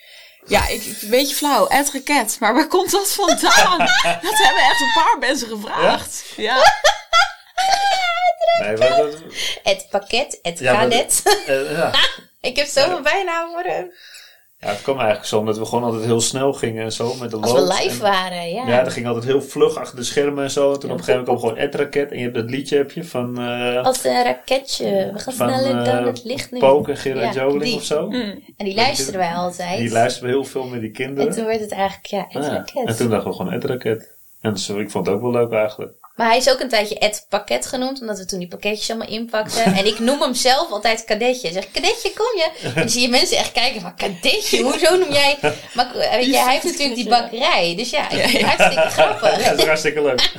[0.45, 2.37] Ja, ik, ik- een beetje flauw, Ed Raket.
[2.39, 3.77] Maar waar komt dat vandaan?
[4.21, 6.23] dat hebben echt een paar mensen gevraagd.
[6.37, 6.57] Ja.
[8.61, 9.13] Nee, dat,
[9.63, 11.21] Het pakket, het Ja, maar- kadet.
[11.47, 11.91] eh, ja.
[12.49, 13.91] Ik heb zoveel bijnaam voor hem.
[14.61, 17.31] Ja, het kwam eigenlijk zo omdat we gewoon altijd heel snel gingen en zo met
[17.31, 18.67] de Als we live En- waren, ja.
[18.67, 20.73] Ja, dat ging altijd heel vlug achter de schermen en zo.
[20.73, 22.11] En toen op een gegeven moment kwam gewoon Ed Raket.
[22.11, 25.09] En je hebt dat liedje heb je van, eh Als een raketje.
[25.13, 26.59] We gaan sneller dan eh, het licht nu.
[26.59, 27.75] Poke en Gerard Ja, Joling die.
[27.75, 28.09] of zo.
[28.09, 28.43] Mm.
[28.57, 29.77] En die luisterden wij altijd.
[29.77, 31.29] Die luisterden heel veel met die kinderen.
[31.29, 32.51] En toen werd het eigenlijk, ja, het Ja.
[32.53, 32.87] raket.
[32.87, 34.15] En toen dachten we gewoon Ed Raket.
[34.41, 35.93] En zo, ik vond het ook wel leuk eigenlijk.
[36.21, 39.07] Maar hij is ook een tijdje Ed Pakket genoemd, omdat we toen die pakketjes allemaal
[39.07, 39.63] inpakten.
[39.63, 41.47] en ik noem hem zelf altijd Kadetje.
[41.47, 42.49] Ik zeg, Kadetje, kom je?
[42.63, 45.37] En dan zie je mensen echt kijken van, Kadetje, hoezo noem jij...
[45.73, 47.75] Maar eh, weet je, hij heeft natuurlijk die bakkerij.
[47.75, 49.41] Dus ja, ik vind het hartstikke grappig.
[49.43, 50.31] Ja, dat is hartstikke leuk.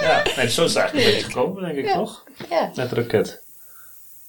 [0.00, 1.94] ja, nee, zo is het eigenlijk een beetje gekomen, denk ik, Ja.
[1.94, 2.24] toch?
[2.50, 2.70] Ja.
[2.74, 3.42] Net raket.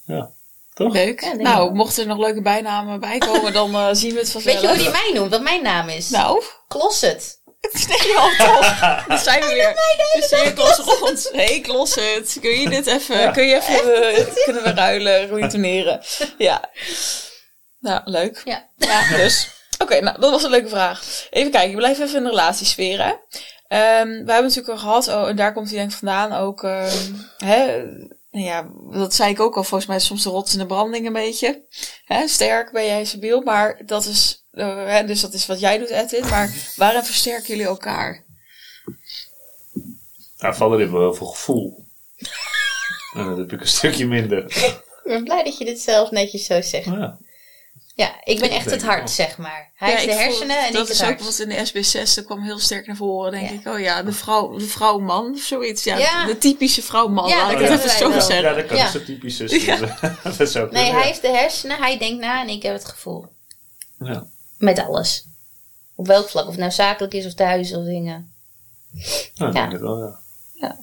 [0.05, 0.29] Ja,
[0.73, 0.93] toch?
[0.93, 1.21] Leuk.
[1.21, 4.53] Ja, nou, mochten er nog leuke bijnamen bij komen, dan eh, zien we het vanzelf.
[4.53, 5.31] Weet je hoe die mij noemt?
[5.31, 6.09] Wat mijn naam is?
[6.09, 6.43] Nou,
[7.59, 7.89] Klosset.
[7.89, 9.05] nee, joh, toch.
[9.07, 9.73] Dan zijn we weer.
[10.13, 11.29] De cirkels rond.
[11.33, 12.37] hey, Closet.
[12.41, 13.31] Kun je dit even, Ja.
[13.31, 16.01] kun je even, eh, kunnen we ruilen, retourneren?
[16.37, 16.69] Ja.
[17.79, 18.41] Nou, leuk.
[18.45, 18.69] Ja.
[18.77, 19.49] Ja, dus.
[19.77, 21.27] Oké, nou, dat was een leuke vraag.
[21.29, 23.13] Even kijken, ik blijf even in de relatiesfeer, hè.
[23.67, 26.63] Ehm, we hebben natuurlijk al gehad, oh, en daar komt hij denk ik vandaan, ook,
[26.63, 27.83] ehm, hè,
[28.31, 30.65] nou ja, dat zei ik ook al, volgens mij is soms de rots in de
[30.65, 31.65] branding een beetje.
[32.05, 35.89] Hè, sterk ben jij stabiel, maar dat is, hè, dus dat is wat jij doet,
[35.89, 38.23] Edwin, maar waarin versterken jullie elkaar?
[40.37, 41.85] Nou, vallen dit wel heel veel gevoel.
[43.13, 44.43] En dat heb ik een stukje minder.
[44.45, 46.85] Ik ben blij dat je dit zelf netjes zo zegt.
[46.85, 47.17] Ja.
[47.95, 49.71] Ja, ik ben echt het hart, zeg maar.
[49.75, 51.23] Hij Ja, heeft de ik voel- hersenen en dat ik het is ook hart.
[51.23, 53.55] wat in de SB6, dat kwam heel sterk naar voren, denk Ja.
[53.55, 53.67] ik.
[53.75, 55.83] Oh ja, de vrouw, de vrouw-man of zoiets.
[55.83, 56.25] Ja, Ja.
[56.25, 58.17] de typische vrouw-man, Ja, ik dat het hebben zo wel.
[58.17, 58.55] Ja, zeggen.
[58.55, 58.77] dat kan.
[58.77, 58.83] Ja.
[58.85, 59.65] Dat is zo typisch zus.
[60.23, 62.85] dat is ook Nee, hij heeft de hersenen, hij denkt na en ik heb het
[62.85, 63.25] gevoel.
[63.99, 64.27] Ja.
[64.57, 65.25] Met alles.
[65.95, 68.31] Op welk vlak, of het nou zakelijk is of thuis of dingen.
[69.35, 69.61] Nou, ik Ja.
[69.61, 69.97] denk het wel,
[70.53, 70.79] ja.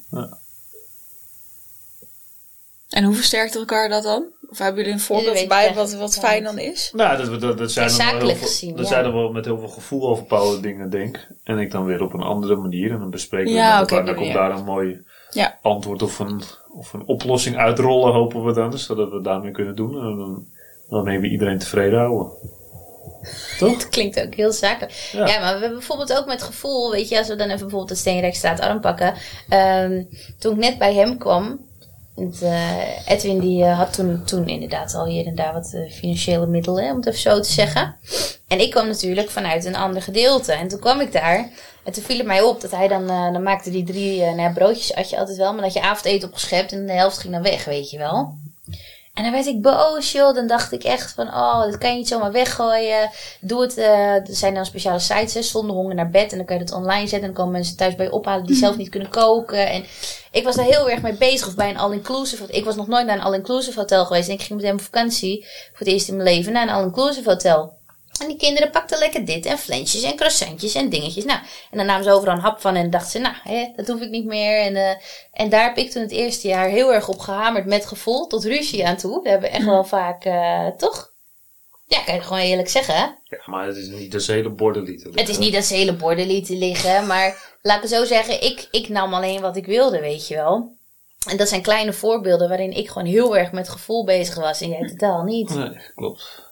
[2.88, 4.24] En hoe versterkt elkaar dat dan?
[4.50, 6.90] Of hebben jullie een voorbeeld echt wat, wat fijn dan is?
[6.94, 8.90] Nou, dat, dat, dat zijn dan wel heel zakelijk veel, gezien, dat ja.
[8.90, 11.28] zijn dan wel met heel veel gevoel over bepaalde dingen denk.
[11.44, 12.90] En ik dan weer op een andere manier.
[12.92, 14.06] En dan bespreken we Ja, met elkaar.
[14.06, 15.58] dan komt daar een mooi Ja.
[15.62, 18.78] antwoord of een, of een oplossing uitrollen, hopen we dan.
[18.78, 19.94] Zodat we daarmee kunnen doen.
[19.94, 20.46] En dan,
[20.88, 22.32] dan we iedereen tevreden houden.
[23.58, 23.72] Toch?
[23.72, 24.92] Het klinkt ook heel zakelijk.
[25.12, 25.26] Ja.
[25.26, 25.40] Ja.
[25.40, 27.94] maar we hebben bijvoorbeeld ook met gevoel, weet je, als we dan even bijvoorbeeld de
[27.94, 29.14] Steenrijkstraat arm pakken.
[29.48, 30.02] Ehm,
[30.38, 31.60] toen ik net bij hem kwam,
[32.40, 36.46] eh, Edwin die eh, had toen, toen inderdaad al hier en daar wat eh, financiële
[36.46, 37.96] middelen, om het even zo te zeggen.
[38.48, 40.52] En ik kwam natuurlijk vanuit een ander gedeelte.
[40.52, 41.50] En toen kwam ik daar.
[41.84, 44.52] En toen viel het mij op dat hij dan, dan maakte die drie nou ja,
[44.52, 47.42] broodjes, had je altijd wel, maar dat je avondeten opgeschept en de helft ging dan
[47.42, 48.34] weg, weet je wel.
[49.14, 50.34] En dan werd ik boos, joh.
[50.34, 53.10] Dan dacht ik echt van, oh, dat kan je niet zomaar weggooien.
[53.40, 53.76] Doe het.
[53.78, 56.30] eh, er zijn dan speciale sites, hè, zonder honger naar bed.
[56.30, 57.20] En dan kan je dat online zetten.
[57.20, 59.68] En dan komen mensen thuis bij je ophalen die zelf niet kunnen koken.
[59.70, 59.84] En
[60.30, 61.46] ik was daar heel erg mee bezig.
[61.46, 62.46] Of bij een all-inclusive.
[62.46, 64.28] Ik was nog nooit naar een all-inclusive hotel geweest.
[64.28, 65.44] En ik ging met hem op vakantie.
[65.44, 67.73] Voor het eerst in mijn leven naar een all-inclusive hotel.
[68.20, 71.24] En die kinderen pakten lekker dit en flensjes en croissantjes en dingetjes.
[71.24, 71.38] Nou,
[71.70, 74.00] en dan namen ze overal een hap van en dachten ze, nou, hè, dat hoef
[74.00, 74.60] ik niet meer.
[74.60, 74.96] En, eh,
[75.32, 78.44] en daar heb ik toen het eerste jaar heel erg op gehamerd met gevoel, tot
[78.44, 79.22] ruzie aan toe.
[79.22, 81.12] We hebben echt wel vaak, eh, toch?
[81.86, 82.94] Ja, kan je gewoon eerlijk zeggen.
[82.94, 83.04] hè?
[83.24, 85.74] Ja, maar het is niet dat ze hele borden lieten Het is niet dat ze
[85.74, 89.56] hele borden lieten liggen, maar laat ik het zo zeggen, ik, ik nam alleen wat
[89.56, 90.72] ik wilde, weet je wel.
[91.28, 94.68] En dat zijn kleine voorbeelden waarin ik gewoon heel erg met gevoel bezig was en
[94.68, 95.54] jij totaal niet.
[95.54, 96.42] Nee, klopt.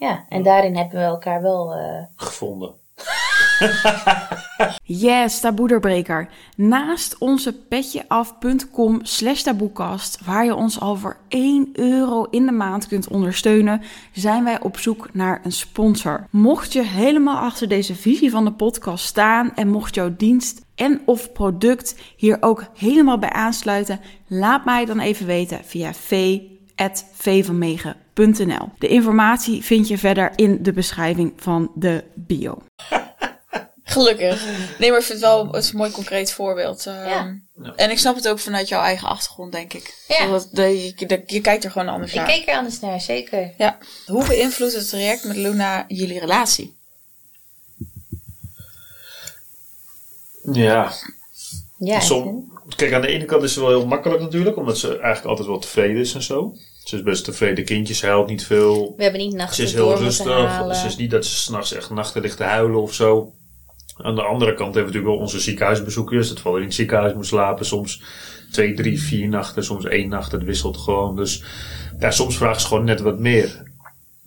[0.00, 1.74] Ja, en daarin hebben we elkaar wel...
[1.74, 2.74] eh, Gevonden.
[4.84, 6.28] Yes, taboederbreker.
[6.56, 12.86] Naast onze petjeaf.com slash taboekast, waar je ons al voor 1 euro in de maand
[12.86, 13.82] kunt ondersteunen,
[14.12, 16.26] zijn wij op zoek naar een sponsor.
[16.30, 21.00] Mocht je helemaal achter deze visie van de podcast staan en mocht jouw dienst en
[21.04, 25.92] of product hier ook helemaal bij aansluiten, laat mij dan even weten via
[28.78, 32.62] De informatie vind je verder in de beschrijving van de bio.
[33.84, 34.44] Gelukkig.
[34.78, 36.86] Nee, maar ik vind het wel het is een mooi concreet voorbeeld.
[36.86, 37.40] Ehm, Ja.
[37.76, 40.04] En ik snap het ook vanuit jouw eigen achtergrond, denk ik.
[40.08, 40.26] Ja.
[40.28, 42.26] Dat, je, je kijkt er gewoon anders Ik naar.
[42.26, 43.52] keek er anders naar, zeker.
[43.58, 43.78] Ja.
[44.06, 46.76] Hoe beïnvloedt het traject met Luna jullie relatie?
[50.52, 50.92] Ja,
[51.78, 54.88] Ja, Som, kijk, aan de ene kant is het wel heel makkelijk natuurlijk, omdat ze
[54.88, 56.54] eigenlijk altijd wel tevreden is en zo.
[56.84, 58.94] Ze is best tevreden kindje, ze huilt niet veel.
[58.96, 60.76] we hebben niet Ze nachten is door heel rustig.
[60.76, 63.32] Ze is niet dat ze s'nachts echt nachten ligt te huilen of zo.
[63.96, 66.28] Aan de andere kant hebben we natuurlijk wel onze ziekenhuisbezoekjes.
[66.28, 67.66] Dat we in het ziekenhuis moet slapen.
[67.66, 68.02] Soms
[68.52, 69.64] twee, drie, vier nachten.
[69.64, 70.32] Soms één nacht.
[70.32, 71.16] Het wisselt gewoon.
[71.16, 71.42] Dus
[71.98, 73.69] ja, soms vragen ze gewoon net wat meer.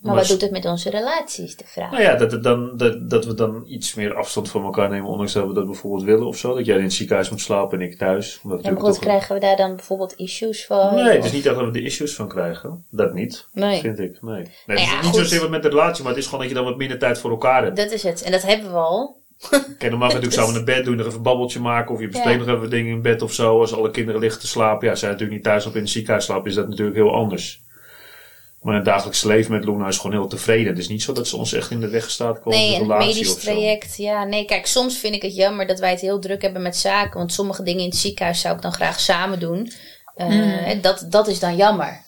[0.04, 1.92] Maar wat doet het met onze relaties, de vraag?
[1.92, 5.10] Nou ja, dat, het dan, dat, dat we dan iets meer afstand van elkaar nemen.
[5.10, 6.56] Ondanks dat we dat bijvoorbeeld willen of zo.
[6.56, 8.39] Dat jij in het ziekenhuis moet slapen en ik thuis.
[8.44, 10.96] Omdat en toch- krijgen we daar dan bijvoorbeeld issues van?
[10.96, 12.86] Nee, het is niet dat we er issues van krijgen.
[12.89, 13.48] Dat niet.
[13.54, 13.80] Nee.
[13.80, 14.18] Vind ik.
[14.22, 14.36] Nee.
[14.36, 15.16] nee Nou het is niet goed.
[15.16, 17.20] zozeer wat met de relatie, maar het is gewoon dat je dan wat minder tijd
[17.20, 17.78] voor elkaar hebt.
[17.78, 18.22] Dat is het.
[18.24, 19.22] En dat hebben we al.
[19.50, 19.62] Kijk,
[19.92, 21.94] normaal ga je natuurlijk samen naar bed, doe je nog even een babbeltje maken.
[21.96, 22.46] Of je bespreekt Ja.
[22.46, 23.60] nog even dingen in bed of zo.
[23.60, 24.88] Als alle kinderen liggen te slapen.
[24.88, 26.50] Ja, zijn natuurlijk niet thuis of in het ziekenhuis slapen.
[26.50, 27.62] Is dat natuurlijk heel anders.
[28.63, 30.67] Maar in het dagelijks leven met Luna is gewoon heel tevreden.
[30.67, 32.88] Het is niet zo dat ze ons echt in de weg staat komen Nee, een
[32.88, 33.97] medisch traject.
[33.97, 36.78] Ja, nee, kijk, soms vind ik het jammer dat wij het heel druk hebben met
[36.78, 37.17] zaken.
[37.17, 39.71] Want sommige dingen in het ziekenhuis zou ik dan graag samen doen.
[40.15, 40.82] Eh, Hmm.
[40.82, 42.02] dat, dat is dan jammer.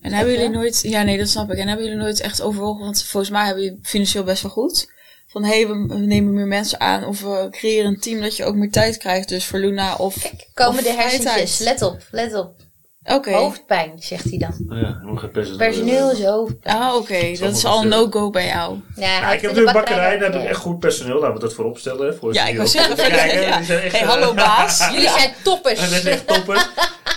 [0.00, 0.80] En hebben jullie nooit...
[0.82, 1.58] Ja, nee, dat snap ik.
[1.58, 2.84] En hebben jullie nooit echt overwogen...
[2.84, 4.92] Want volgens mij hebben jullie financieel best wel goed.
[5.26, 7.04] Van, hé, hey, we nemen meer mensen aan.
[7.04, 9.28] Of we creëren een team dat je ook meer tijd krijgt.
[9.28, 10.18] Dus voor Luna of...
[10.20, 11.58] Kijk, komen Of de hersentjes.
[11.58, 12.63] Let op, let op.
[13.04, 13.32] Oké.
[13.32, 14.78] Hoofdpijn, zegt hij dan.
[14.78, 15.58] Ja, nog geen personeel.
[15.58, 16.76] Personeel is hoofdpijn.
[16.76, 17.36] Ah, oké.
[17.40, 18.78] Dat is al een no-go bij jou.
[18.96, 20.48] Ja, Ja, ik heb natuurlijk een bakkerij, daar heb ik ja.
[20.48, 21.18] echt goed personeel.
[21.20, 22.16] Laten we dat voorop stellen.
[22.16, 23.40] Voor Ja, ze ik ook zeggen, kijken.
[23.40, 23.56] ja.
[23.56, 24.78] Die zijn echt, Hey, eh, hallo baas.
[24.92, 25.80] Jullie zijn toppers.
[25.80, 26.68] Dat is echt topper.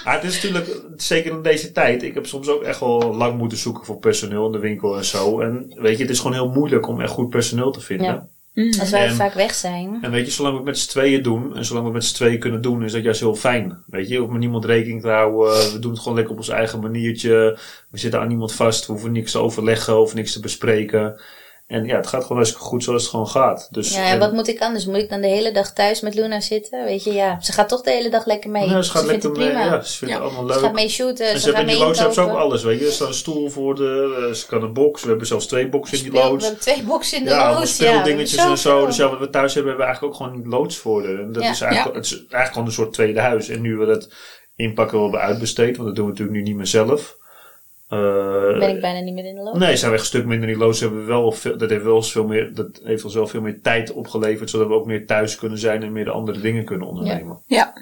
[0.04, 3.38] Maar het is natuurlijk, zeker in deze tijd, ik heb soms ook echt wel lang
[3.38, 5.40] moeten zoeken voor personeel in de winkel en zo.
[5.40, 8.30] En weet je, het is gewoon heel moeilijk om echt goed personeel te vinden.
[8.64, 8.80] Ja.
[8.80, 9.98] Als wij En- vaak weg zijn.
[10.02, 12.10] En weet je, zolang we het met z'n tweeën doen, en zolang we het met
[12.10, 13.84] z'n tweeën kunnen doen, is dat juist heel fijn.
[13.88, 15.72] Weet je, om met niemand rekening te houden.
[15.74, 17.58] We doen het gewoon lekker op ons eigen maniertje.
[17.90, 18.86] We zitten aan niemand vast.
[18.86, 21.22] We hoeven niks te overleggen of niks te bespreken.
[21.68, 23.68] En ja, het gaat gewoon hartstikke goed zoals het gewoon gaat.
[23.72, 24.86] Dus, Ja, en wat moet ik anders?
[24.86, 26.84] Moet ik dan de hele dag thuis met Luna zitten?
[26.84, 27.42] Weet je, ja.
[27.42, 28.70] Ze gaat toch de hele dag lekker mee.
[28.70, 29.62] Ja, ze gaat vindt lekker het mee.
[29.64, 29.76] prima.
[29.76, 30.20] Ja, ze vindt Ja.
[30.22, 30.64] het allemaal Ze leuk.
[30.64, 31.26] gaat mee shooten.
[31.28, 32.86] En Ze ze gaat hebben in mee die loods hebben ze ook alles, weet je.
[32.86, 35.02] Er staat een stoel voor de, eh, ze kan een box.
[35.04, 36.44] We hebben zelfs twee boxen in die Speel- We loods.
[36.46, 37.74] hebben twee boxen in de Ja, loods.
[37.76, 38.86] speeldingetjes ja, we en zo.
[38.86, 41.02] Dus ja, wat we thuis hebben, hebben we eigenlijk ook gewoon loods voor.
[41.02, 41.50] de- En dat Ja.
[41.50, 43.50] is eigenlijk, het is eigenlijk gewoon een soort tweede huis.
[43.50, 44.10] En nu we dat
[44.56, 45.76] inpakken, wel hebben uitbesteed.
[45.78, 47.16] Want dat doen we natuurlijk nu niet meer zelf.
[47.88, 49.60] Eh, Ben ik bijna niet meer in de loods.
[49.60, 50.80] Nee, zijn we echt een stuk minder in die loods.
[50.80, 53.42] Hebben we wel veel, dat heeft wel eens veel meer, dat heeft ons wel veel
[53.42, 54.50] meer tijd opgeleverd.
[54.50, 57.40] Zodat we ook meer thuis kunnen zijn en meer de andere dingen kunnen ondernemen.
[57.48, 57.74] Ja.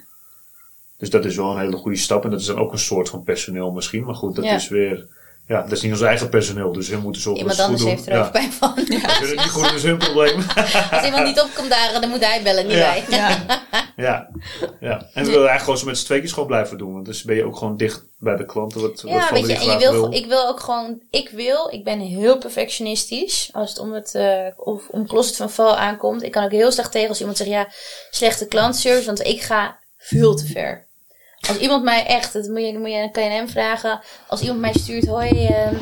[0.98, 2.24] Dus dat is wel een hele goede stap.
[2.24, 4.04] En dat is dan ook een soort van personeel misschien.
[4.04, 4.54] Maar goed, dat Ja.
[4.54, 5.06] is weer,
[5.46, 6.72] ja, dat is niet ons eigen personeel.
[6.72, 8.22] Dus we moeten zorgen Iemand dat ze het anders heeft er doen.
[8.22, 8.98] hoofdpijn van.
[8.98, 10.44] Ja, dat is niet goed, dat is hun probleem.
[10.92, 12.92] Als iemand niet op komt dagen, dan moet hij bellen, niet Ja.
[12.92, 13.04] wij.
[13.08, 13.44] Ja.
[13.96, 14.28] Ja,
[14.80, 15.06] ja.
[15.12, 16.92] En we willen eigenlijk gewoon zo met z'n tweeën gewoon blijven doen.
[16.92, 18.80] Want dus ben je ook gewoon dicht bij de klanten.
[18.80, 21.28] Wat, wat Ja, van weet je, die en je wil, ik wil ook gewoon, ik
[21.28, 25.76] wil, ik ben heel perfectionistisch als het om het, eh of om closet van val
[25.76, 26.22] aankomt.
[26.22, 27.68] Ik kan ook heel slecht tegen als iemand zegt, ja,
[28.10, 30.85] slechte klantservice, want ik ga veel te ver.
[31.48, 34.40] Als iemand mij echt, dat moet je, moet je, kan je aan hem vragen, als
[34.40, 35.72] iemand mij stuurt, hoi, eh,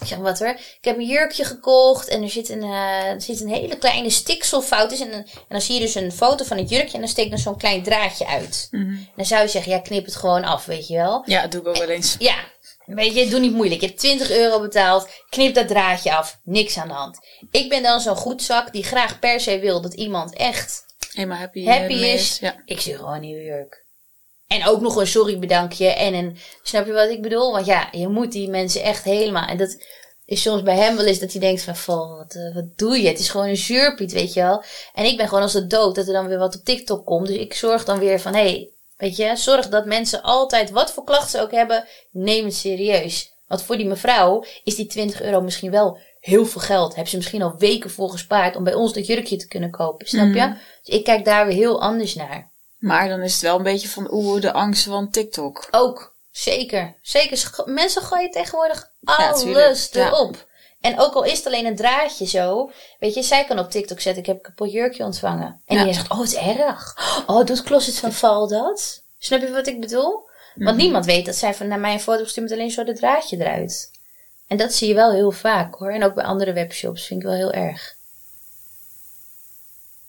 [0.00, 3.20] ik zeg wat hoor, ik heb een jurkje gekocht en er zit een, eh, er
[3.20, 5.12] zit een hele kleine stikselfout in.
[5.12, 7.38] En, en dan zie je dus een foto van het jurkje en dan steekt er
[7.38, 8.68] zo'n klein draadje uit.
[8.70, 11.22] En dan zou je zeggen, ja, knip het gewoon af, weet je wel.
[11.26, 12.16] Ja, dat doe ik ook wel eens.
[12.18, 12.34] Ja,
[12.86, 13.80] weet je, doe niet moeilijk.
[13.80, 17.18] Je hebt 20 euro betaald, knip dat draadje af, niks aan de hand.
[17.50, 21.94] Ik ben dan zo'n goedzak die graag per se wil dat iemand echt Helemaal happy,
[21.94, 22.38] is.
[22.38, 22.62] Ja.
[22.64, 23.79] Ik stuur gewoon een nieuwe jurk.
[24.50, 27.52] En ook nog een sorry bedankje en een, snap je wat ik bedoel?
[27.52, 29.76] Want ja, je moet die mensen echt helemaal, en dat
[30.24, 33.02] is soms bij hem wel eens dat hij denkt van, "Val, wat, eh, wat doe
[33.02, 33.08] je?
[33.08, 34.62] Het is gewoon een zuurpiet, weet je wel.
[34.94, 37.26] En ik ben gewoon als de dood dat er dan weer wat op TikTok komt.
[37.26, 40.92] Dus ik zorg dan weer van, hé, hey, weet je, zorg dat mensen altijd, wat
[40.92, 43.32] voor klachten ze ook hebben, neem het serieus.
[43.46, 46.94] Want voor die mevrouw is die 20 euro misschien wel heel veel geld.
[46.94, 50.06] Heb ze misschien al weken voor gespaard om bij ons dat jurkje te kunnen kopen.
[50.06, 50.54] Snap je?
[50.82, 52.49] Dus ik kijk daar weer heel anders naar.
[52.80, 55.68] Maar dan is het wel een beetje van, oeh, de angst van TikTok.
[55.70, 56.96] Ook, zeker.
[57.02, 57.50] Zeker.
[57.64, 60.06] Mensen gooien tegenwoordig alles Ja.
[60.06, 60.48] erop.
[60.80, 62.70] En ook al is het alleen een draadje zo.
[62.98, 65.62] Weet je, zij kan op TikTok zetten, ik heb een kapot jurkje ontvangen.
[65.66, 65.84] En Ja.
[65.84, 66.96] die zegt, oh, het is erg.
[67.26, 69.02] Oh, doet Closet van Val dat?
[69.18, 70.28] Snap je wat ik bedoel?
[70.54, 70.64] Mhm.
[70.64, 72.92] Want niemand weet dat zij van naar mij een foto gestuurd met alleen zo de
[72.94, 73.90] draadje eruit.
[74.46, 75.90] En dat zie je wel heel vaak hoor.
[75.90, 77.94] En ook bij andere webshops vind ik wel heel erg.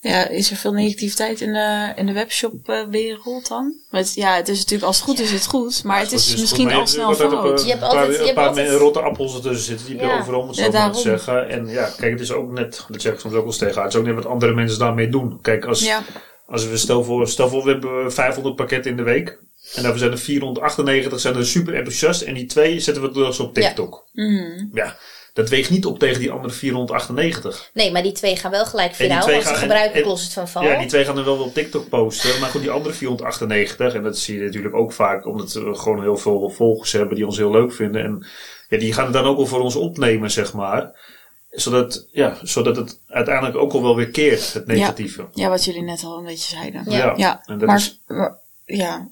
[0.04, 3.74] Ja, is er veel negativiteit in de, in de webshop-wereld dan?
[3.90, 5.84] Want ja, het is natuurlijk, als het goed is, is het goed.
[5.84, 7.60] Maar het is misschien je al snel fout.
[7.60, 9.86] Een Je hebt paar, altijd- je een hebt paar altijd- rotte appels ertussen zitten.
[9.86, 10.18] Die je Ja.
[10.18, 11.48] overal, om het Ja, zo maar te zeggen.
[11.48, 13.74] En ja, kijk, het is ook net, dat zeg ik soms ook wel eens tegen
[13.74, 13.84] haar.
[13.84, 15.38] Het is ook net wat andere mensen daarmee doen.
[15.40, 16.02] Kijk, als, Ja,
[16.46, 19.28] als we stel voor, stel voor, we hebben 500 pakketten in de week.
[19.74, 22.22] En daarvan zijn er 498 zijn er super enthousiast.
[22.22, 24.04] En die twee zetten we dus op TikTok.
[24.12, 24.66] Mhm.
[24.72, 24.96] Ja,
[25.32, 27.70] dat weegt niet op tegen die andere 498.
[27.74, 29.22] Nee, maar die twee gaan wel gelijk die viraal.
[29.22, 30.62] twee Want ze gebruiken en- Closet van Val.
[30.62, 32.40] Ja, die twee gaan er wel op TikTok posten.
[32.40, 36.02] Maar goed, die andere 498, en dat zie je natuurlijk ook vaak, omdat we gewoon
[36.02, 38.04] heel veel volgers hebben die ons heel leuk vinden.
[38.04, 38.26] En
[38.68, 41.10] ja, die gaan het dan ook wel voor ons opnemen, zeg maar.
[41.50, 45.28] Zodat, ja, zodat het uiteindelijk ook al wel weer keert, het negatieve.
[45.34, 46.84] ja, wat jullie net al een beetje zeiden.
[46.90, 47.14] Ja.
[47.16, 49.08] Ja, en dat maar, is, maar- ja.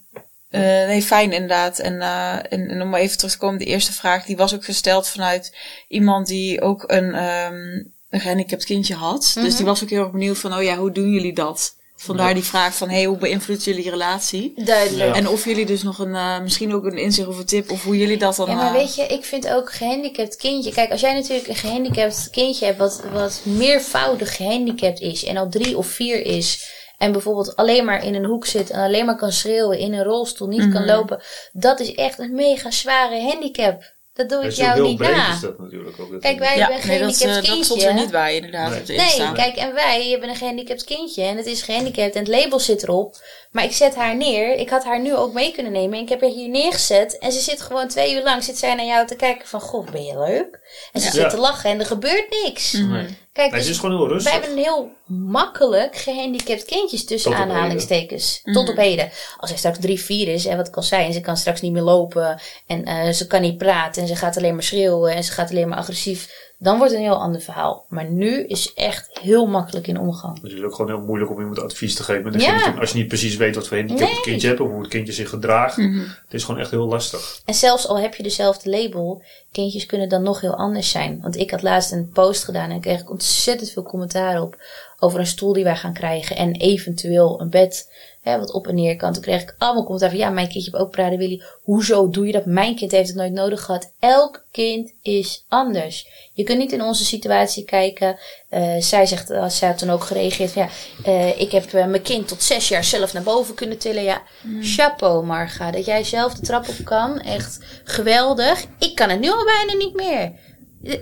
[0.50, 1.78] Eh, nee, fijn inderdaad.
[1.78, 4.64] En, eh, en, en om even terug te komen, de eerste vraag, die was ook
[4.64, 5.56] gesteld vanuit
[5.88, 9.32] iemand die ook een, ehm een gehandicapt kindje had.
[9.34, 11.78] Dus die was ook heel erg benieuwd van, oh ja, hoe doen jullie dat?
[11.96, 14.52] Vandaar die vraag van, hey, hoe beïnvloedt jullie relatie?
[14.56, 15.10] Duidelijk.
[15.10, 15.14] Ja.
[15.14, 17.84] En of jullie dus nog een, eh, misschien ook een inzicht of een tip, of
[17.84, 18.48] hoe jullie dat dan...
[18.48, 20.72] Ja, maar weet je, ik vind ook gehandicapt kindje.
[20.72, 25.48] Kijk, als jij natuurlijk een gehandicapt kindje hebt, wat, wat meervoudig gehandicapt is en al
[25.48, 26.68] drie of vier is.
[27.00, 30.04] En bijvoorbeeld alleen maar in een hoek zit en alleen maar kan schreeuwen, in een
[30.04, 31.22] rolstoel niet kan lopen.
[31.52, 33.94] Dat is echt een mega zware handicap.
[34.12, 35.32] Dat doe ik is jou niet na.
[35.32, 36.10] is dat natuurlijk ook.
[36.10, 37.88] Dat Kijk, wij ja, hebben een nee, dat, gehandicapt eh, dat stond kindje.
[37.88, 38.96] er niet bij inderdaad Nee.
[38.96, 42.60] Nee, kijk, en wij hebben een gehandicapt kindje en het is gehandicapt en het label
[42.60, 43.16] zit erop.
[43.50, 44.54] Maar ik zet haar neer.
[44.54, 45.96] Ik had haar nu ook mee kunnen nemen.
[45.98, 47.18] En ik heb haar hier neergezet.
[47.18, 49.88] En ze zit gewoon twee uur lang zit zij naar jou te kijken van, goh,
[49.90, 50.60] ben je leuk?
[50.92, 51.12] En ze Ja.
[51.12, 52.72] zit te lachen en er gebeurt niks.
[52.72, 53.06] Nee.
[53.32, 54.32] Kijk, Nee, dus het is gewoon heel wij rustig.
[54.32, 58.40] hebben een heel makkelijk gehandicapt kindjes tussen Tot aanhalingstekens.
[58.52, 59.10] Tot op heden.
[59.36, 61.06] Als hij straks drie, vier is en wat ik al zei.
[61.06, 62.40] En ze kan straks niet meer lopen.
[62.66, 64.02] En eh, ze kan niet praten.
[64.02, 65.14] En ze gaat alleen maar schreeuwen.
[65.14, 66.48] En ze gaat alleen maar agressief.
[66.62, 67.84] Dan wordt het een heel ander verhaal.
[67.88, 70.40] Maar nu is echt heel makkelijk in omgang.
[70.40, 72.24] Dus het is ook gewoon heel moeilijk om iemand advies te geven.
[72.24, 72.74] met Ja.
[72.80, 74.24] Als je niet precies weet wat voor handicap het Nee.
[74.24, 74.60] kindje hebt.
[74.60, 75.76] Of hoe het kindje zich gedraagt.
[75.76, 77.40] Het is gewoon echt heel lastig.
[77.44, 81.18] En zelfs al heb je dezelfde label, kindjes kunnen dan nog heel anders zijn.
[81.22, 84.56] Want ik had laatst een post gedaan en ik kreeg ontzettend veel commentaar op
[85.00, 87.88] over een stoel die wij gaan krijgen en eventueel een bed
[88.22, 89.12] hè, wat op en neer kan.
[89.12, 91.42] Toen kreeg ik allemaal commentaar van ja, mijn kindje heeft ook Prader-Willy.
[91.62, 92.44] Hoezo doe je dat?
[92.46, 93.92] Mijn kind heeft het nooit nodig gehad.
[93.98, 96.06] Elk kind is anders.
[96.32, 98.18] Je kunt niet in onze situatie kijken.
[98.48, 100.68] Eh, zij zegt, als zij had toen ook gereageerd van ja,
[101.04, 104.02] eh, ik heb eh, mijn kind tot zes jaar zelf naar boven kunnen tillen.
[104.02, 104.22] Ja,
[104.60, 107.20] chapeau Marga, dat jij zelf de trap op kan.
[107.20, 108.64] Echt geweldig.
[108.78, 110.32] Ik kan het nu al bijna niet meer.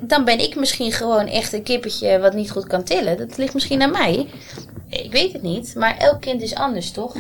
[0.01, 3.17] Dan ben ik misschien gewoon echt een kippetje wat niet goed kan tillen.
[3.17, 4.29] Dat ligt misschien aan mij.
[4.89, 5.75] Ik weet het niet.
[5.75, 7.15] Maar elk kind is anders, toch?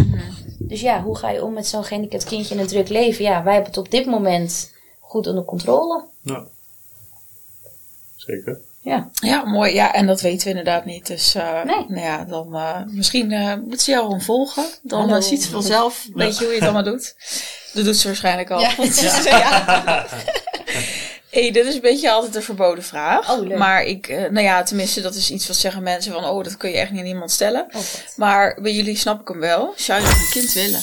[0.58, 3.24] Dus ja, hoe ga je om met zo'n gehandicapt kindje in een druk leven?
[3.24, 6.04] Ja, wij hebben het op dit moment goed onder controle.
[6.22, 6.44] Ja.
[8.16, 8.58] Zeker.
[8.80, 9.08] Ja.
[9.12, 9.74] Ja, mooi.
[9.74, 11.06] Ja, en dat weten we inderdaad niet.
[11.06, 11.84] Dus eh, Nee.
[11.88, 14.64] nou ja, dan eh, misschien eh moet ze jou gewoon volgen.
[14.82, 17.14] Dan ziet ze vanzelf, weet je hoe je het allemaal doet.
[17.72, 18.60] Dat doet ze waarschijnlijk al.
[18.60, 18.70] Ja.
[19.24, 20.06] Ja.
[21.30, 23.30] Hey, dit is een beetje altijd een verboden vraag.
[23.30, 23.58] Oh, leuk.
[23.58, 26.56] Maar ik, eh, nou ja, tenminste, dat is iets wat zeggen mensen van, oh, dat
[26.56, 27.66] kun je echt niet aan iemand stellen.
[27.74, 27.80] Oh.
[28.16, 29.72] Maar bij jullie snap ik hem wel.
[29.76, 30.82] Zou je een kind willen?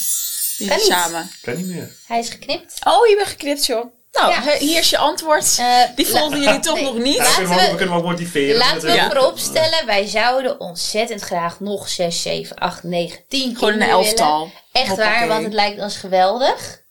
[0.57, 0.91] Jullie Kan niet.
[0.91, 1.29] samen.
[1.41, 1.91] Kan niet meer.
[2.07, 2.73] Hij is geknipt.
[2.83, 3.85] Oh, je bent geknipt, joh.
[4.11, 4.57] Nou, Ja.
[4.57, 5.55] hier is je antwoord.
[5.59, 6.83] Eh, Die volgden jullie toch nee.
[6.83, 7.15] nog niet?
[7.15, 8.57] Ja, Laten we, kunnen we, kunnen wel motiveren.
[8.57, 9.13] Laten we natuurlijk.
[9.15, 14.37] vooropstellen, wij zouden ontzettend graag nog 6, 7, 8, 9, 10 Gewoon een elftal.
[14.37, 14.53] willen.
[14.71, 15.11] Echt Hoppakee.
[15.19, 16.83] waar, want het lijkt ons geweldig.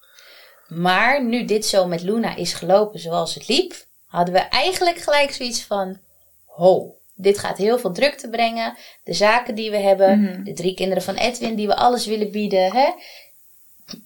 [0.69, 3.75] Maar nu dit zo met Luna is gelopen zoals het liep,
[4.07, 5.99] hadden we eigenlijk gelijk zoiets van:
[6.45, 8.77] ho, dit gaat heel veel drukte brengen.
[9.05, 10.45] De zaken die we hebben, Mhm.
[10.45, 12.91] de drie kinderen van Edwin die we alles willen bieden, hè,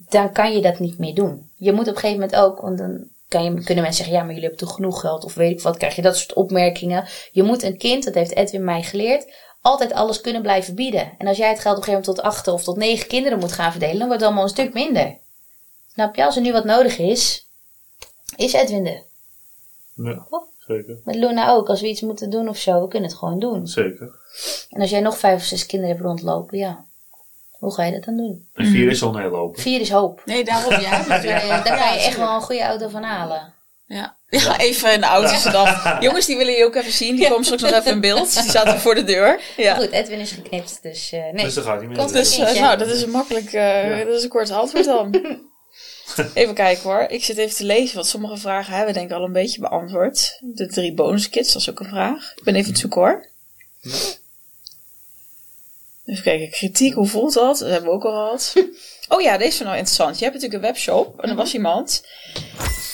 [0.09, 1.51] dan kan je dat niet meer doen.
[1.57, 4.21] Je moet op een gegeven moment ook, want dan kan je, kunnen mensen zeggen: ja,
[4.21, 7.09] maar jullie hebben toch genoeg geld of weet ik wat, krijg je dat soort opmerkingen.
[7.33, 11.13] Je moet een kind, dat heeft Edwin mij geleerd, altijd alles kunnen blijven bieden.
[11.19, 13.39] En als jij het geld op een gegeven moment tot acht of tot negen kinderen
[13.39, 15.17] moet gaan verdelen, dan wordt het allemaal een stuk minder.
[15.99, 16.25] Snap je?
[16.25, 17.49] Als er nu wat nodig is,
[18.37, 19.03] is Edwin er.
[19.95, 20.27] Ja,
[20.67, 20.99] zeker.
[21.05, 21.69] Met Luna ook.
[21.69, 23.67] Als we iets moeten doen of zo, we kunnen het gewoon doen.
[23.67, 24.11] Zeker.
[24.71, 26.85] En als jij nog vijf of zes kinderen hebt rondlopen, ja.
[27.51, 28.49] Hoe ga je dat dan doen?
[28.55, 29.61] En vier is al een hele hoop.
[29.61, 30.23] Vier is hoop.
[30.25, 31.03] Nee, daarom ja.
[31.09, 33.55] Daar kan je, daar kan je echt wel een goede auto van halen.
[33.87, 34.17] Ja.
[34.29, 35.69] ja, even in de auto dan.
[36.05, 37.17] Jongens, die willen je ook even zien.
[37.17, 38.43] Die komen straks nog even in beeld.
[38.43, 39.41] Die zaten voor de deur.
[39.57, 39.75] Ja.
[39.75, 41.45] Goed, Edwin is geknipt, dus eh, nee.
[41.45, 42.13] Dus dat gaat niet meer.
[42.13, 45.15] Dus, eh, nou, dat is een makkelijk, eh, dat is een kort antwoord dan.
[46.35, 47.01] Even kijken hoor.
[47.01, 49.61] Ik zit even te lezen, want sommige vragen hebben we denk ik al een beetje
[49.61, 50.39] beantwoord.
[50.41, 52.33] De drie bonuskits, dat is ook een vraag.
[52.37, 53.27] Ik ben even aan het zoeken hoor.
[56.05, 57.59] Even kijken, kritiek, hoe voelt dat?
[57.59, 58.55] Dat hebben we ook al gehad.
[59.09, 60.19] Oh ja, deze is nou interessant.
[60.19, 62.03] Je hebt natuurlijk een webshop en er was iemand.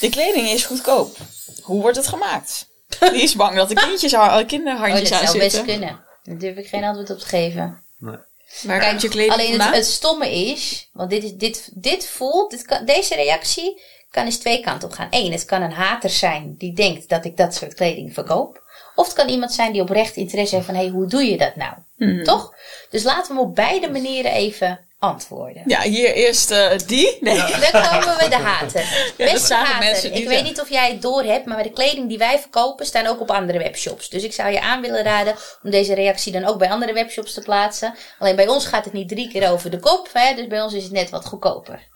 [0.00, 1.16] De kleding is goedkoop.
[1.62, 2.66] Hoe wordt het gemaakt?
[2.98, 5.72] Die is bang dat de kindjes, haar- Oh, dat kinderhandjes aan zou best zitten.
[5.78, 6.04] kunnen.
[6.22, 7.82] Daar durf ik geen antwoord op te geven.
[7.98, 8.16] Nee.
[8.62, 12.50] Waar Kijk, komt je kleding alleen het, stomme is, want dit, is, dit, dit voelt,
[12.50, 15.08] dit kan, deze reactie kan eens twee kanten op gaan.
[15.10, 18.62] Eén, het kan een hater zijn die denkt dat ik dat soort kleding verkoop.
[18.94, 21.36] Of het kan iemand zijn die oprecht interesse heeft van, hé, hey, hoe doe je
[21.36, 21.74] dat nou?
[21.96, 22.24] Mhm.
[22.24, 22.54] Toch?
[22.90, 25.62] Dus laten we hem op beide manieren even antwoorden.
[25.66, 27.16] Ja, hier eerst eh, die.
[27.20, 27.36] Nee.
[27.72, 29.12] Dan komen we de hater.
[29.16, 30.44] dat Beste niet, ik weet ja.
[30.44, 33.30] niet of jij het door hebt, maar de kleding die wij verkopen staan ook op
[33.30, 34.08] andere webshops.
[34.08, 37.34] Dus ik zou je aan willen raden om deze reactie dan ook bij andere webshops
[37.34, 37.94] te plaatsen.
[38.18, 40.72] Alleen bij ons gaat het niet drie keer over de kop, hè, dus bij ons
[40.72, 41.88] is het net wat goedkoper.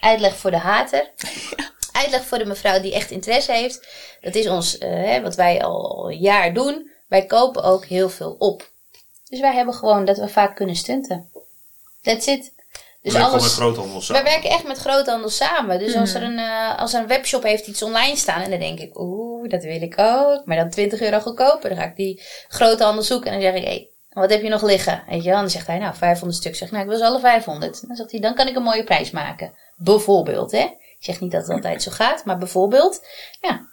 [0.00, 1.10] Uitleg voor de hater.
[1.92, 3.88] Uitleg voor de mevrouw die echt interesse heeft.
[4.20, 6.90] Dat is ons, eh, wat wij al een jaar doen.
[7.08, 8.72] Wij kopen ook heel veel op.
[9.28, 11.30] Dus wij hebben gewoon dat we vaak kunnen stunten.
[12.04, 12.52] That's it.
[13.02, 13.26] Dus alles...
[13.26, 14.32] alles, met groothandels wij samen.
[14.32, 15.78] werken echt met groothandel samen.
[15.78, 18.42] Dus als, er een, eh, als er een webshop heeft iets online staan.
[18.42, 20.42] En dan denk ik, oeh, dat wil ik ook.
[20.44, 21.68] Maar dan 20 euro goedkoper.
[21.68, 23.30] Dan ga ik die groothandel zoeken.
[23.30, 25.02] En dan zeg ik, hé, hey, wat heb je nog liggen?
[25.08, 25.34] Weet je wel?
[25.34, 26.56] En dan zegt hij, nou, 500 stuk.
[26.56, 27.86] Zeg ik, nou, ik wil ze alle 500.
[27.86, 29.52] Dan zegt hij, dan kan ik een mooie prijs maken.
[29.76, 30.64] Bijvoorbeeld, hè.
[30.98, 32.24] Ik zeg niet dat het altijd zo gaat.
[32.24, 33.06] Maar bijvoorbeeld,
[33.40, 33.66] ja.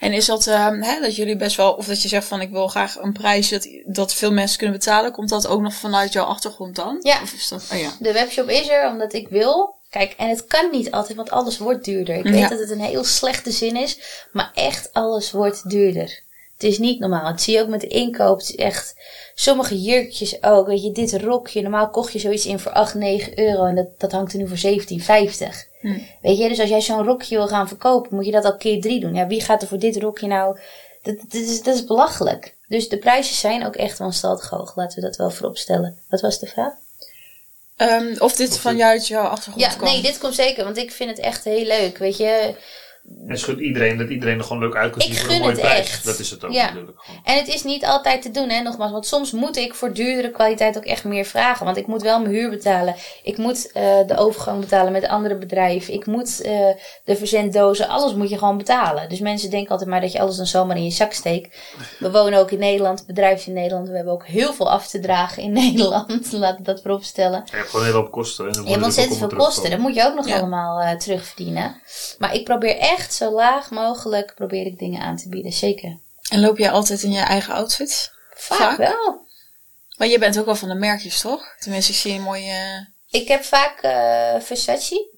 [0.00, 2.50] En is dat, ehm, hè, dat jullie best wel, of dat je zegt van ik
[2.50, 6.12] wil graag een prijs dat, dat veel mensen kunnen betalen, komt dat ook nog vanuit
[6.12, 6.98] jouw achtergrond dan?
[7.02, 7.22] Ja.
[7.22, 7.90] Of is dat, oh ja.
[7.98, 9.74] De webshop is er omdat ik wil.
[9.90, 12.14] Kijk, en het kan niet altijd, want alles wordt duurder.
[12.14, 13.98] Ik weet dat het een heel slechte zin is,
[14.32, 16.22] maar echt alles wordt duurder.
[16.52, 17.24] Het is niet normaal.
[17.24, 18.38] Dat zie je ook met de inkoop.
[18.38, 18.94] Het is echt,
[19.34, 20.66] sommige jurkjes ook.
[20.66, 21.62] Weet je, dit rokje.
[21.62, 24.48] Normaal kocht je zoiets in voor 8, 9 euro en dat, dat hangt er nu
[24.48, 25.69] voor 17,50.
[25.80, 25.98] Hm.
[26.22, 28.80] Weet je, dus als jij zo'n rokje wil gaan verkopen, moet je dat al keer
[28.80, 29.14] drie doen.
[29.14, 30.58] Ja, wie gaat er voor dit rokje nou...
[31.02, 32.56] Dat, dat, is, dat is belachelijk.
[32.68, 34.76] Dus de prijzen zijn ook echt wanstaltig hoog.
[34.76, 35.98] Laten we dat wel voorop stellen.
[36.08, 36.72] Wat was de vraag?
[37.76, 39.92] Ehm, of dit vanuit jouw achtergrond Ja, kwam?
[39.92, 41.98] nee, dit komt zeker, want ik vind het echt heel leuk.
[41.98, 42.54] Weet je,
[43.28, 45.40] En gunt iedereen dat iedereen er gewoon leuk uit kan Ik zien voor gun een
[45.40, 45.78] mooie het prijs.
[45.78, 46.04] echt.
[46.04, 46.64] Dat is het ook Ja.
[46.66, 46.92] natuurlijk.
[47.00, 47.20] Gewoon.
[47.24, 48.92] En het is niet altijd te doen, hè, nogmaals.
[48.92, 51.64] Want soms moet ik voor duurdere kwaliteit ook echt meer vragen.
[51.64, 52.94] Want ik moet wel mijn huur betalen.
[53.22, 55.94] Ik moet eh, de overgang betalen met andere bedrijven.
[55.94, 56.66] Ik moet eh,
[57.04, 57.88] de verzenddozen.
[57.88, 59.08] Alles moet je gewoon betalen.
[59.08, 61.56] Dus mensen denken altijd maar dat je alles dan zomaar in je zak steekt.
[61.98, 63.88] We wonen ook in Nederland, bedrijf in Nederland.
[63.88, 66.32] We hebben ook heel veel af te dragen in Nederland.
[66.32, 67.42] Laat ik dat voorop stellen.
[67.50, 68.46] Je hebt gewoon een hele hoop kosten.
[68.46, 69.70] En dan Je hebt ontzettend veel kosten.
[69.70, 70.38] Dat moet je ook nog Ja.
[70.38, 71.80] allemaal eh, terugverdienen.
[72.18, 75.52] Maar ik probeer echt zo laag mogelijk probeer ik dingen aan te bieden.
[75.52, 75.98] Zeker.
[76.30, 78.12] En loop jij altijd in je eigen outfit?
[78.34, 78.76] Vaak, Vaak?
[78.76, 79.28] wel.
[79.96, 81.54] Maar je bent ook wel van de merkjes, toch?
[81.58, 82.88] Tenminste, ik zie een mooie...
[83.10, 85.08] Ik heb vaak eh Versace.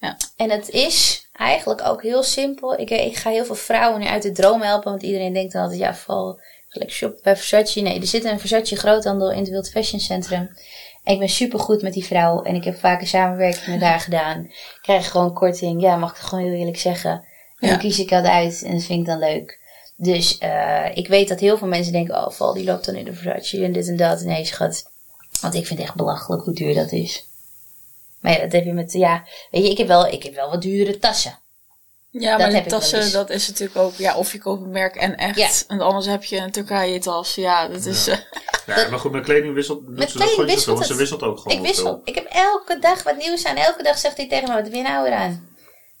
[0.00, 0.16] Ja.
[0.36, 2.78] En het is eigenlijk ook heel simpel.
[2.78, 4.90] Ik, ik ga heel veel vrouwen nu uit de droom helpen.
[4.90, 7.80] Want iedereen denkt dan altijd, ja, val gelijk shop bij Versace.
[7.80, 10.56] Nee, er zit een Versace groothandel in het Wild Fashion Centrum.
[11.12, 12.42] Ik ben super goed met die vrouw.
[12.42, 14.44] En ik heb vaak een samenwerking met haar gedaan.
[14.44, 15.80] Ik krijg gewoon korting.
[15.82, 17.10] Ja, mag ik het gewoon heel eerlijk zeggen.
[17.10, 17.22] En
[17.58, 17.68] Ja.
[17.68, 18.62] dan kies ik dat uit.
[18.62, 19.60] En dat vind ik dan leuk.
[19.96, 23.04] Dus eh, ik weet dat heel veel mensen denken, oh, Val die loopt dan in
[23.04, 24.20] de Versace en dit en dat.
[24.22, 24.90] Nee, schat.
[25.40, 27.28] Want ik vind het echt belachelijk hoe duur dat is.
[28.20, 30.50] Maar ja, dat heb je met, ja, weet je, ik heb wel, ik heb wel
[30.50, 31.38] wat duurdere tassen.
[32.10, 33.94] Ja, Dat maar die tassen, dat is natuurlijk ook...
[33.94, 35.36] Ja, of je koopt een merk en echt.
[35.38, 35.74] Ja.
[35.74, 37.34] En anders heb je een Turkije tas.
[37.34, 38.06] Ja, dat is...
[38.08, 38.16] eh,
[38.66, 40.86] Ja, maar goed, met kleding wisselt Met ze dat kleding wisselt het.
[40.86, 42.00] Ze wisselt ook gewoon Ik wissel.
[42.04, 43.56] Ik heb elke dag wat nieuws aan.
[43.56, 45.54] Elke dag zegt hij tegen me, wat je nou weer aan?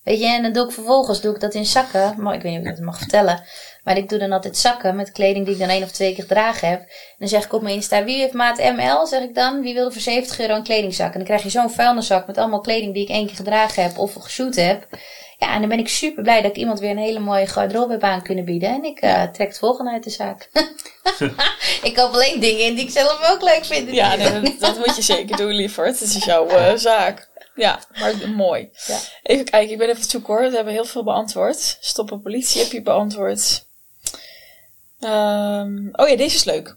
[0.04, 2.14] Weet je, en dan doe ik vervolgens doe ik dat in zakken.
[2.18, 3.44] Maar ik weet niet of ik dat mag vertellen.
[3.84, 6.22] Maar ik doe dan altijd zakken met kleding die ik dan één of twee keer
[6.22, 6.80] gedragen heb.
[6.80, 9.06] En dan zeg ik op mijn Insta, wie heeft maat ML?
[9.06, 9.60] Zeg ik dan.
[9.60, 11.12] Wie wilde voor 70 euro een kledingzak?
[11.12, 13.98] En dan krijg je zo'n vuilniszak met allemaal kleding die ik één keer gedragen heb
[13.98, 14.86] of geshoot heb.
[15.38, 17.92] Ja, en dan ben ik super blij dat ik iemand weer een hele mooie garderobe
[17.92, 18.68] heb aan kunnen bieden.
[18.68, 20.50] En ik eh, trek het volgende uit de zaak.
[21.88, 23.90] ik koop alleen dingen in die ik zelf ook leuk vind.
[23.90, 26.00] Ja, nee, dat, dat moet je zeker doen, lieverd.
[26.00, 27.28] Het is jouw eh, zaak.
[27.54, 28.70] Ja, maar mooi.
[28.86, 28.98] Ja.
[29.22, 30.40] Even kijken, ik ben even op zoek hoor.
[30.40, 31.78] We hebben heel veel beantwoord.
[31.80, 33.64] Stoppen politie heb je beantwoord.
[35.00, 36.76] Ehm, oh ja, deze is leuk.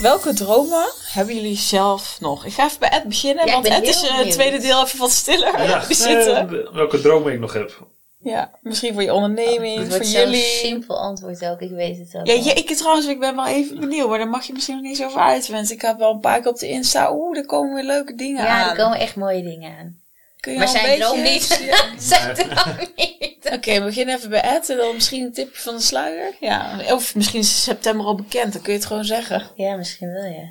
[0.00, 2.44] Welke dromen hebben jullie zelf nog?
[2.44, 4.98] Ik ga even bij Ed beginnen, Ja, want Ed is eh, het tweede deel even
[4.98, 5.62] wat stiller.
[5.62, 7.86] Ja, Die eh, welke dromen ik nog heb.
[8.24, 10.40] Ja, misschien voor je onderneming, Het voor jullie.
[10.42, 12.26] simpel antwoord ook, ik weet het ook.
[12.26, 14.84] Ja, ja, ik trouwens, ik ben wel even benieuwd, maar daar mag je misschien nog
[14.84, 15.48] niet zo over uit.
[15.48, 18.14] Want ik heb wel een paar keer op de Insta, oeh, er komen weer leuke
[18.14, 18.70] dingen Ja, aan.
[18.70, 20.02] er komen echt mooie dingen aan.
[20.44, 21.42] Kun je Maar al zijn droom niet.
[21.98, 23.50] zijn droom niet.
[23.52, 26.32] Oké, we beginnen even bij Ed en dan misschien een tipje van de sluier.
[26.40, 29.50] Ja, of misschien is september al bekend, dan kun je het gewoon zeggen.
[29.54, 30.48] Ja, misschien wel, ja.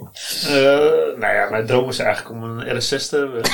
[0.48, 3.42] Eh, nou ja, mijn droom is eigenlijk om een RS6 te hebben.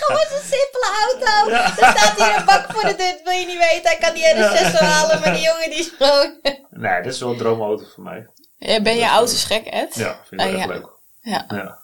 [0.00, 1.50] Gewoon zo'n simpele auto.
[1.84, 3.82] Er staat hier een bak voor de deur, dat wil je niet weten.
[3.90, 6.34] Hij kan die RS6 wel halen, maar die jongen die is gewoon...
[6.70, 8.26] nee, dit is wel een droomauto voor mij.
[8.58, 9.94] Ja, ben je auto's gek, Ed?
[9.94, 10.74] Ja, vind ik Ah, wel echt ja.
[10.74, 10.88] leuk.
[11.20, 11.82] Ja.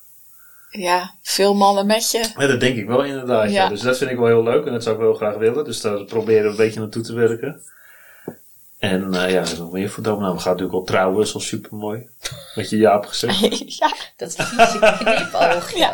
[0.71, 1.15] Ja.
[1.23, 2.33] Veel mannen met je.
[2.37, 3.45] ja, dat denk ik wel inderdaad.
[3.45, 3.63] Ja.
[3.63, 3.69] Ja.
[3.69, 5.65] Dus dat vind ik wel heel leuk en dat zou ik wel graag willen.
[5.65, 7.61] Dus daar proberen we een beetje naartoe te werken.
[8.81, 10.03] En eh, ja, er is nog meer voor
[10.35, 12.09] we gaan natuurlijk al trouwen, is al super mooi.
[12.55, 13.41] Met je Jaap gezegd.
[13.79, 15.91] ja, Dat vieze knipoogje Ja,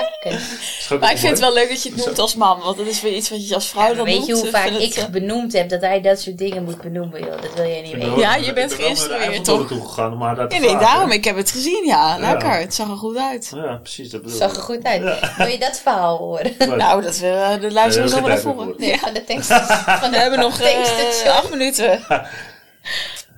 [0.00, 0.90] ook echt.
[0.92, 2.86] ook maar ik vind het wel leuk dat je het noemt als man, want dat
[2.86, 4.26] is weer iets wat je als vrouw dan Weet doet.
[4.26, 6.80] je hoe Ik vaak ik het, eh, benoemd heb dat hij dat soort dingen moet
[6.80, 7.30] benoemen, joh?
[7.42, 8.18] Dat wil jij niet weten.
[8.18, 9.66] Ja, je bent naar geïnstrueerd, toch?
[9.66, 11.10] toe gegaan om haar daar te Ja, nee, daarom.
[11.10, 12.16] Ik heb het gezien, ja.
[12.16, 12.18] Ja.
[12.30, 12.50] Lekker.
[12.58, 13.52] Het zag er goed uit.
[13.54, 14.10] Ja, precies.
[14.10, 15.02] Dat bedoel Zag er goed uit.
[15.02, 15.34] Ja.
[15.36, 16.54] Wil je dat verhaal horen?
[16.58, 18.76] Maar- Nou, dat we eh, de luisteraars Nee, nog dat wel is even geen horen.
[18.76, 18.98] tijd Ja.
[18.98, 19.52] Van de tekst.
[20.00, 20.66] Van We hebben nog eh.
[21.40, 22.00] Acht minuten.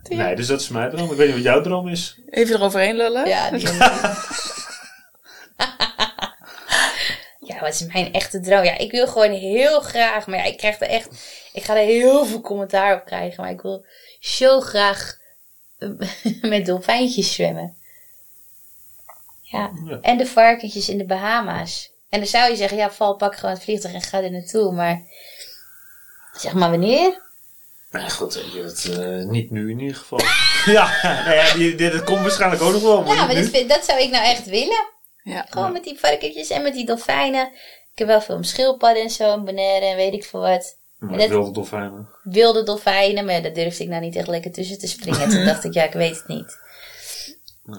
[0.08, 1.10] Nee, dus dat is mijn droom.
[1.10, 2.18] Ik weet niet wat jouw droom is.
[2.30, 3.28] Even eroverheen lullen.
[3.28, 3.68] Ja, die
[7.40, 8.64] Ja, wat is mijn echte droom?
[8.64, 11.08] Ja, ik wil gewoon heel graag, maar ja, ik krijg er echt,
[11.52, 13.86] ik ga er heel veel commentaar op krijgen, maar ik wil
[14.20, 15.18] zo graag
[15.78, 15.88] eh,
[16.42, 17.76] met dolfijntjes zwemmen.
[19.42, 19.98] Ja, Ja.
[20.00, 21.90] en de varkentjes in de Bahama's.
[22.08, 24.72] En dan zou je zeggen, ja, val, pak gewoon het vliegtuig en ga er naartoe,
[24.72, 25.02] maar
[26.32, 27.20] zeg maar wanneer?
[27.92, 30.20] Nee, goed, weet je, dat, eh, niet nu in ieder geval.
[30.76, 33.50] ja, dit, dat komt waarschijnlijk ook nog wel, maar Ja, maar dat, nu.
[33.50, 34.84] vind- dat zou ik nou echt willen.
[35.22, 35.46] Ja.
[35.50, 37.46] Gewoon met die varkentjes en met die dolfijnen.
[37.92, 40.76] Ik heb wel veel schildpadden en zo, en Bonaire en weet ik veel wat.
[40.98, 42.08] Maar dat- wilde dolfijnen.
[42.22, 45.28] wilde dolfijnen, maar daar durfde ik nou niet echt lekker tussen te springen.
[45.28, 46.58] Toen dacht ik, ja, ik weet het niet.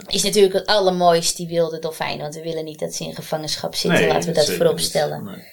[0.08, 2.20] Is natuurlijk het allermooiste, die wilde dolfijnen.
[2.22, 4.08] Want we willen niet dat ze in gevangenschap zitten.
[4.08, 5.24] Laten we dat voorop stellen.
[5.24, 5.44] Nee.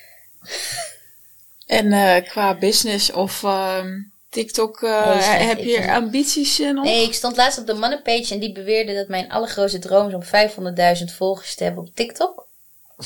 [1.66, 3.88] En eh, qua business of ehm,
[4.30, 5.44] TikTok, eh, Nee, slecht.
[5.46, 6.84] heb je ambities eh, nog?
[6.84, 10.14] Nee, ik stond laatst op de mannenpage en die beweerde dat mijn allergrootste droom is
[10.14, 12.48] om 500.000 volgers te hebben op TikTok.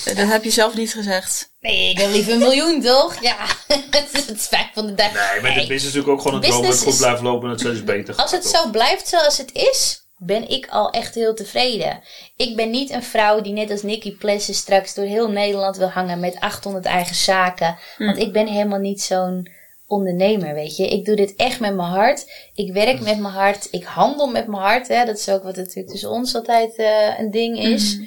[0.05, 1.51] Dat heb je zelf niet gezegd.
[1.61, 3.23] Nee, ik wil liever een miljoen, toch?
[3.23, 3.37] Ja,
[3.91, 4.75] het is 500.000.
[4.75, 5.55] Nee, maar Nee.
[5.67, 7.61] dit is natuurlijk ook gewoon een droom dat Business het goed blijft lopen en het
[7.61, 8.51] steeds beter Als het toch?
[8.51, 12.03] zo blijft zoals het is, ben ik al echt heel tevreden.
[12.37, 15.89] Ik ben niet een vrouw die net als Nicky Plessen straks door heel Nederland wil
[15.91, 17.79] hangen met 800 eigen zaken.
[17.99, 19.49] Want ik ben helemaal niet zo'n
[19.95, 20.89] ondernemer, weet je.
[20.89, 22.27] Ik doe dit echt met mijn hart.
[22.55, 23.69] Ik werk met mijn hart.
[23.71, 24.89] Ik handel met mijn hart.
[24.89, 25.05] Hè.
[25.05, 27.99] Dat is ook wat natuurlijk tussen ons altijd eh, een ding is.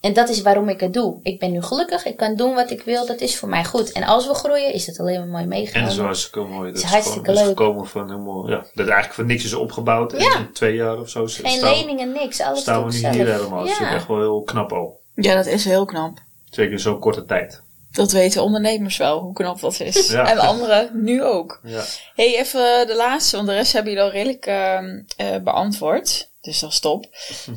[0.00, 1.20] En dat is waarom ik het doe.
[1.22, 2.04] Ik ben nu gelukkig.
[2.04, 3.06] Ik kan doen wat ik wil.
[3.06, 3.92] Dat is voor mij goed.
[3.92, 5.92] En als we groeien, is het alleen maar mooi En meegenomen.
[5.92, 6.68] zo is het ook mooi.
[6.72, 7.46] Dat is is, hartstikke is leuk.
[7.46, 10.12] gekomen van helemaal, ja, dat eigenlijk van niks is opgebouwd.
[10.12, 10.38] En Ja.
[10.38, 12.40] in twee jaar of zo Geen staan, leningen, niks.
[12.40, 13.14] Alles staan we nu zelf.
[13.14, 13.58] hier helemaal.
[13.62, 13.94] Dat is Ja.
[13.94, 15.00] echt wel heel knap al.
[15.14, 16.18] Ja, dat is heel knap.
[16.50, 17.62] Zeker in zo'n korte tijd.
[17.96, 20.08] Dat weten ondernemers wel, hoe knap dat is.
[20.08, 20.30] Ja.
[20.30, 21.60] En anderen nu ook.
[21.64, 21.84] Ja.
[22.14, 26.30] hey, even de laatste, want de rest hebben jullie al redelijk ehm, eh, beantwoord.
[26.40, 27.06] Dus dat is top.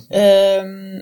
[0.10, 1.02] Ehm,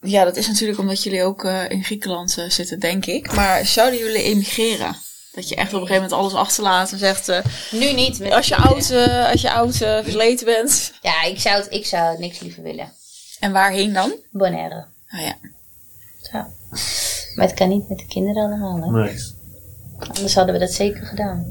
[0.00, 3.32] ja, dat is natuurlijk omdat jullie ook eh, in Griekenland eh, zitten, denk ik.
[3.34, 4.96] Maar zouden jullie emigreren?
[5.32, 7.28] Dat je echt op een gegeven moment alles achterlaat en zegt...
[7.28, 8.18] eh, Nu niet.
[8.18, 10.92] Met als je oud, eh, als je oud eh, versleten bent.
[11.02, 12.92] Ja, ik zou, het, ik zou het niks liever willen.
[13.40, 14.12] En waarheen dan?
[14.30, 14.86] Bonaire.
[15.08, 15.36] Nou ja.
[16.32, 16.44] Zo.
[17.36, 19.02] Maar het kan niet met de kinderen allemaal, hè?
[19.02, 19.16] Nee.
[19.98, 21.44] Anders hadden we dat zeker gedaan.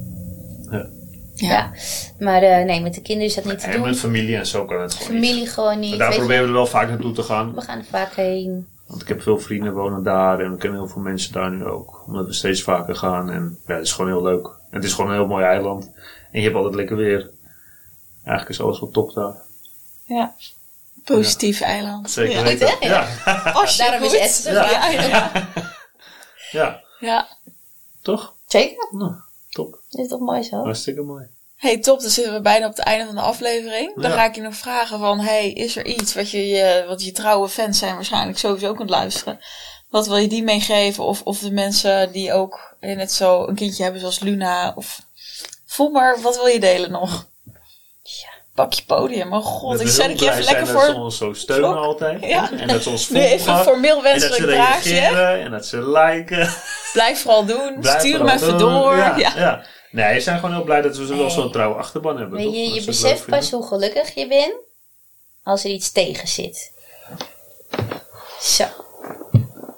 [0.71, 0.87] Ja.
[1.33, 1.47] Ja.
[1.47, 1.71] Ja.
[2.19, 3.81] Maar eh, nee, met de kinderen is dat niet te En doen.
[3.81, 5.23] met familie en zo kan het gewoon niet.
[5.29, 5.89] Familie gewoon niet.
[5.89, 7.53] Maar daar proberen we er wel vaak naartoe te gaan.
[7.55, 8.67] We gaan er vaak heen.
[8.87, 11.65] Want ik heb veel vrienden wonen daar en we kennen heel veel mensen daar nu
[11.65, 12.03] ook.
[12.07, 14.45] Omdat we steeds vaker gaan en ja, het is gewoon heel leuk.
[14.45, 15.83] En het is gewoon een heel mooi eiland.
[16.31, 17.29] En je hebt altijd lekker weer.
[18.23, 19.33] Eigenlijk is alles wel top daar.
[20.03, 20.33] Ja.
[21.03, 22.09] Positief eiland.
[22.11, 22.43] Zeker Ja.
[22.43, 22.67] weten.
[22.67, 22.87] Goed, hè?
[22.87, 23.07] Ja.
[23.77, 24.17] Daarom is?
[24.17, 25.47] Esther Ja.
[26.55, 26.83] Ja.
[26.99, 27.27] Ja,
[28.01, 28.33] toch?
[28.47, 29.11] Zeker, Nou,
[29.49, 29.79] top.
[29.89, 30.55] is toch mooi zo?
[30.63, 31.25] Hartstikke mooi.
[31.55, 32.01] Hey, top.
[32.01, 33.95] Dan zitten we bijna op het einde van de aflevering.
[34.01, 34.17] Dan Ja.
[34.17, 37.11] ga ik je nog vragen van, hey, is er iets wat je, je, wat je
[37.11, 39.39] trouwe fans zijn waarschijnlijk sowieso kunt luisteren.
[39.89, 41.03] Wat wil je die meegeven?
[41.03, 44.73] Of, of de mensen die ook net zo een kindje hebben zoals Luna.
[44.75, 45.01] Of
[45.65, 47.27] voel maar, wat wil je delen nog?
[48.55, 48.63] Ja.
[48.63, 49.33] Pak je podium.
[49.33, 51.03] Oh god, ik zet ik je even lekker zijn Dat ze voor.
[51.03, 52.25] ons zo steunen altijd.
[52.25, 52.51] Ja.
[52.51, 53.57] En dat ze ons Nu even volgen.
[53.59, 54.89] een formeel En dat wenselijk ze draagje.
[54.99, 56.49] reageren en dat ze liken.
[56.93, 57.77] Blijf vooral doen.
[57.79, 58.69] Blijf Stuur hem vooral even doen.
[58.73, 58.95] door.
[58.97, 59.33] Ja, Ja.
[59.35, 59.65] ja.
[59.91, 61.29] Nee, we zijn gewoon heel blij dat we zo wel Nee.
[61.29, 62.37] zo'n trouwe achterban hebben.
[62.37, 62.55] Weet toch?
[62.55, 64.53] je, je beseft pas hoe gelukkig je bent
[65.43, 66.71] als er iets tegen zit.
[68.41, 68.65] Zo.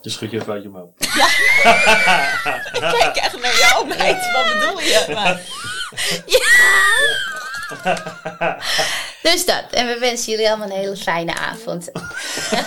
[0.02, 0.94] Dus schud je even uit je mouw.
[2.74, 4.32] Ik kijk echt naar jou, meid.
[4.32, 5.06] Wat bedoel je?
[5.14, 5.42] Maar,
[9.22, 9.64] Dus dat.
[9.72, 11.92] En we wensen jullie allemaal een hele fijne avond.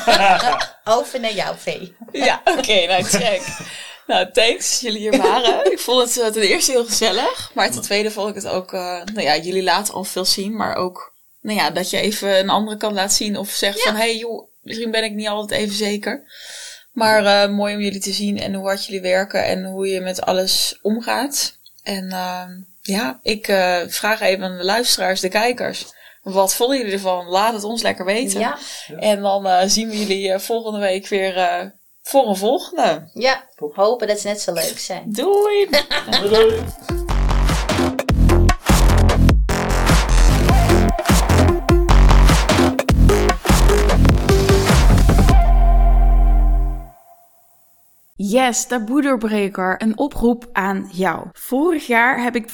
[0.96, 1.96] Over naar jou, Vee.
[2.12, 3.42] ja, oké, nou check.
[4.06, 5.64] Nou, thanks dat jullie hier waren.
[5.72, 7.50] Ik vond het eh, ten eerste heel gezellig.
[7.54, 8.72] Maar ten tweede vond ik het ook...
[8.72, 10.56] eh, nou ja, jullie laten al veel zien.
[10.56, 13.36] Maar ook nou ja, dat je even een andere kant laat zien.
[13.36, 13.94] Of zegt van...
[13.94, 16.24] Hé hey, joh, misschien ben ik niet altijd even zeker.
[16.92, 18.38] Maar eh, mooi om jullie te zien.
[18.40, 19.44] En hoe hard jullie werken.
[19.44, 21.58] En hoe je met alles omgaat.
[21.82, 22.50] En ehm,
[22.80, 25.86] ja, ik eh, vraag even aan de luisteraars, de kijkers.
[26.22, 27.26] Wat vonden jullie ervan?
[27.26, 28.40] Laat het ons lekker weten.
[28.40, 28.58] Ja,
[28.98, 31.66] En dan eh, zien we jullie eh, volgende week weer eh,
[32.02, 33.10] voor een volgende.
[33.14, 33.48] ja.
[33.74, 35.12] Hopen dat ze net zo leuk zijn.
[35.12, 35.68] Doei!
[36.28, 36.98] Doei.
[48.22, 49.82] Yes, taboedoorbreker.
[49.82, 51.26] Een oproep aan jou.
[51.32, 52.50] Vorig jaar heb ik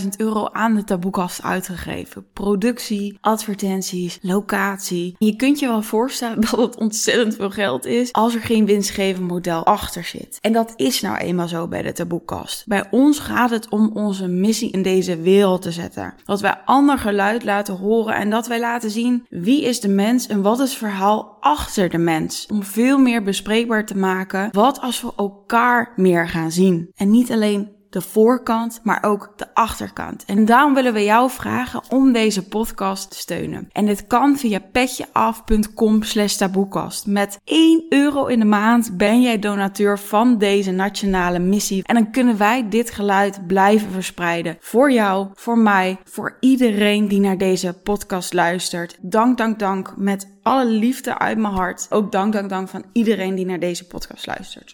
[0.00, 2.26] 15.000 euro aan de taboekast uitgegeven.
[2.32, 5.14] Productie, advertenties, locatie.
[5.18, 9.28] Je kunt je wel voorstellen dat het ontzettend veel geld is als er geen winstgevend
[9.28, 10.38] model achter zit.
[10.40, 12.66] En dat is nou eenmaal zo bij de taboekast.
[12.66, 16.14] Bij ons gaat het om onze missie in deze wereld te zetten.
[16.24, 20.26] Dat wij ander geluid laten horen en dat wij laten zien wie is de mens
[20.26, 22.46] en wat is het verhaal achter de mens.
[22.52, 26.90] Om veel meer bespreekbaar te maken wat als we elkaar meer gaan zien.
[26.94, 30.24] En niet alleen de voorkant, maar ook de achterkant.
[30.24, 33.68] En daarom willen we jou vragen om deze podcast te steunen.
[33.72, 37.06] En dit kan via petjeaf.com slash taboekast.
[37.06, 41.82] Met 1 euro in de maand ben jij donateur van deze nationale missie.
[41.84, 44.56] En dan kunnen wij dit geluid blijven verspreiden.
[44.60, 48.96] Voor jou, voor mij, voor iedereen die naar deze podcast luistert.
[49.00, 49.94] Dank, dank, dank.
[49.96, 51.86] Met alle liefde uit mijn hart.
[51.90, 54.64] Ook dank, dank, dank van iedereen die naar deze podcast luistert.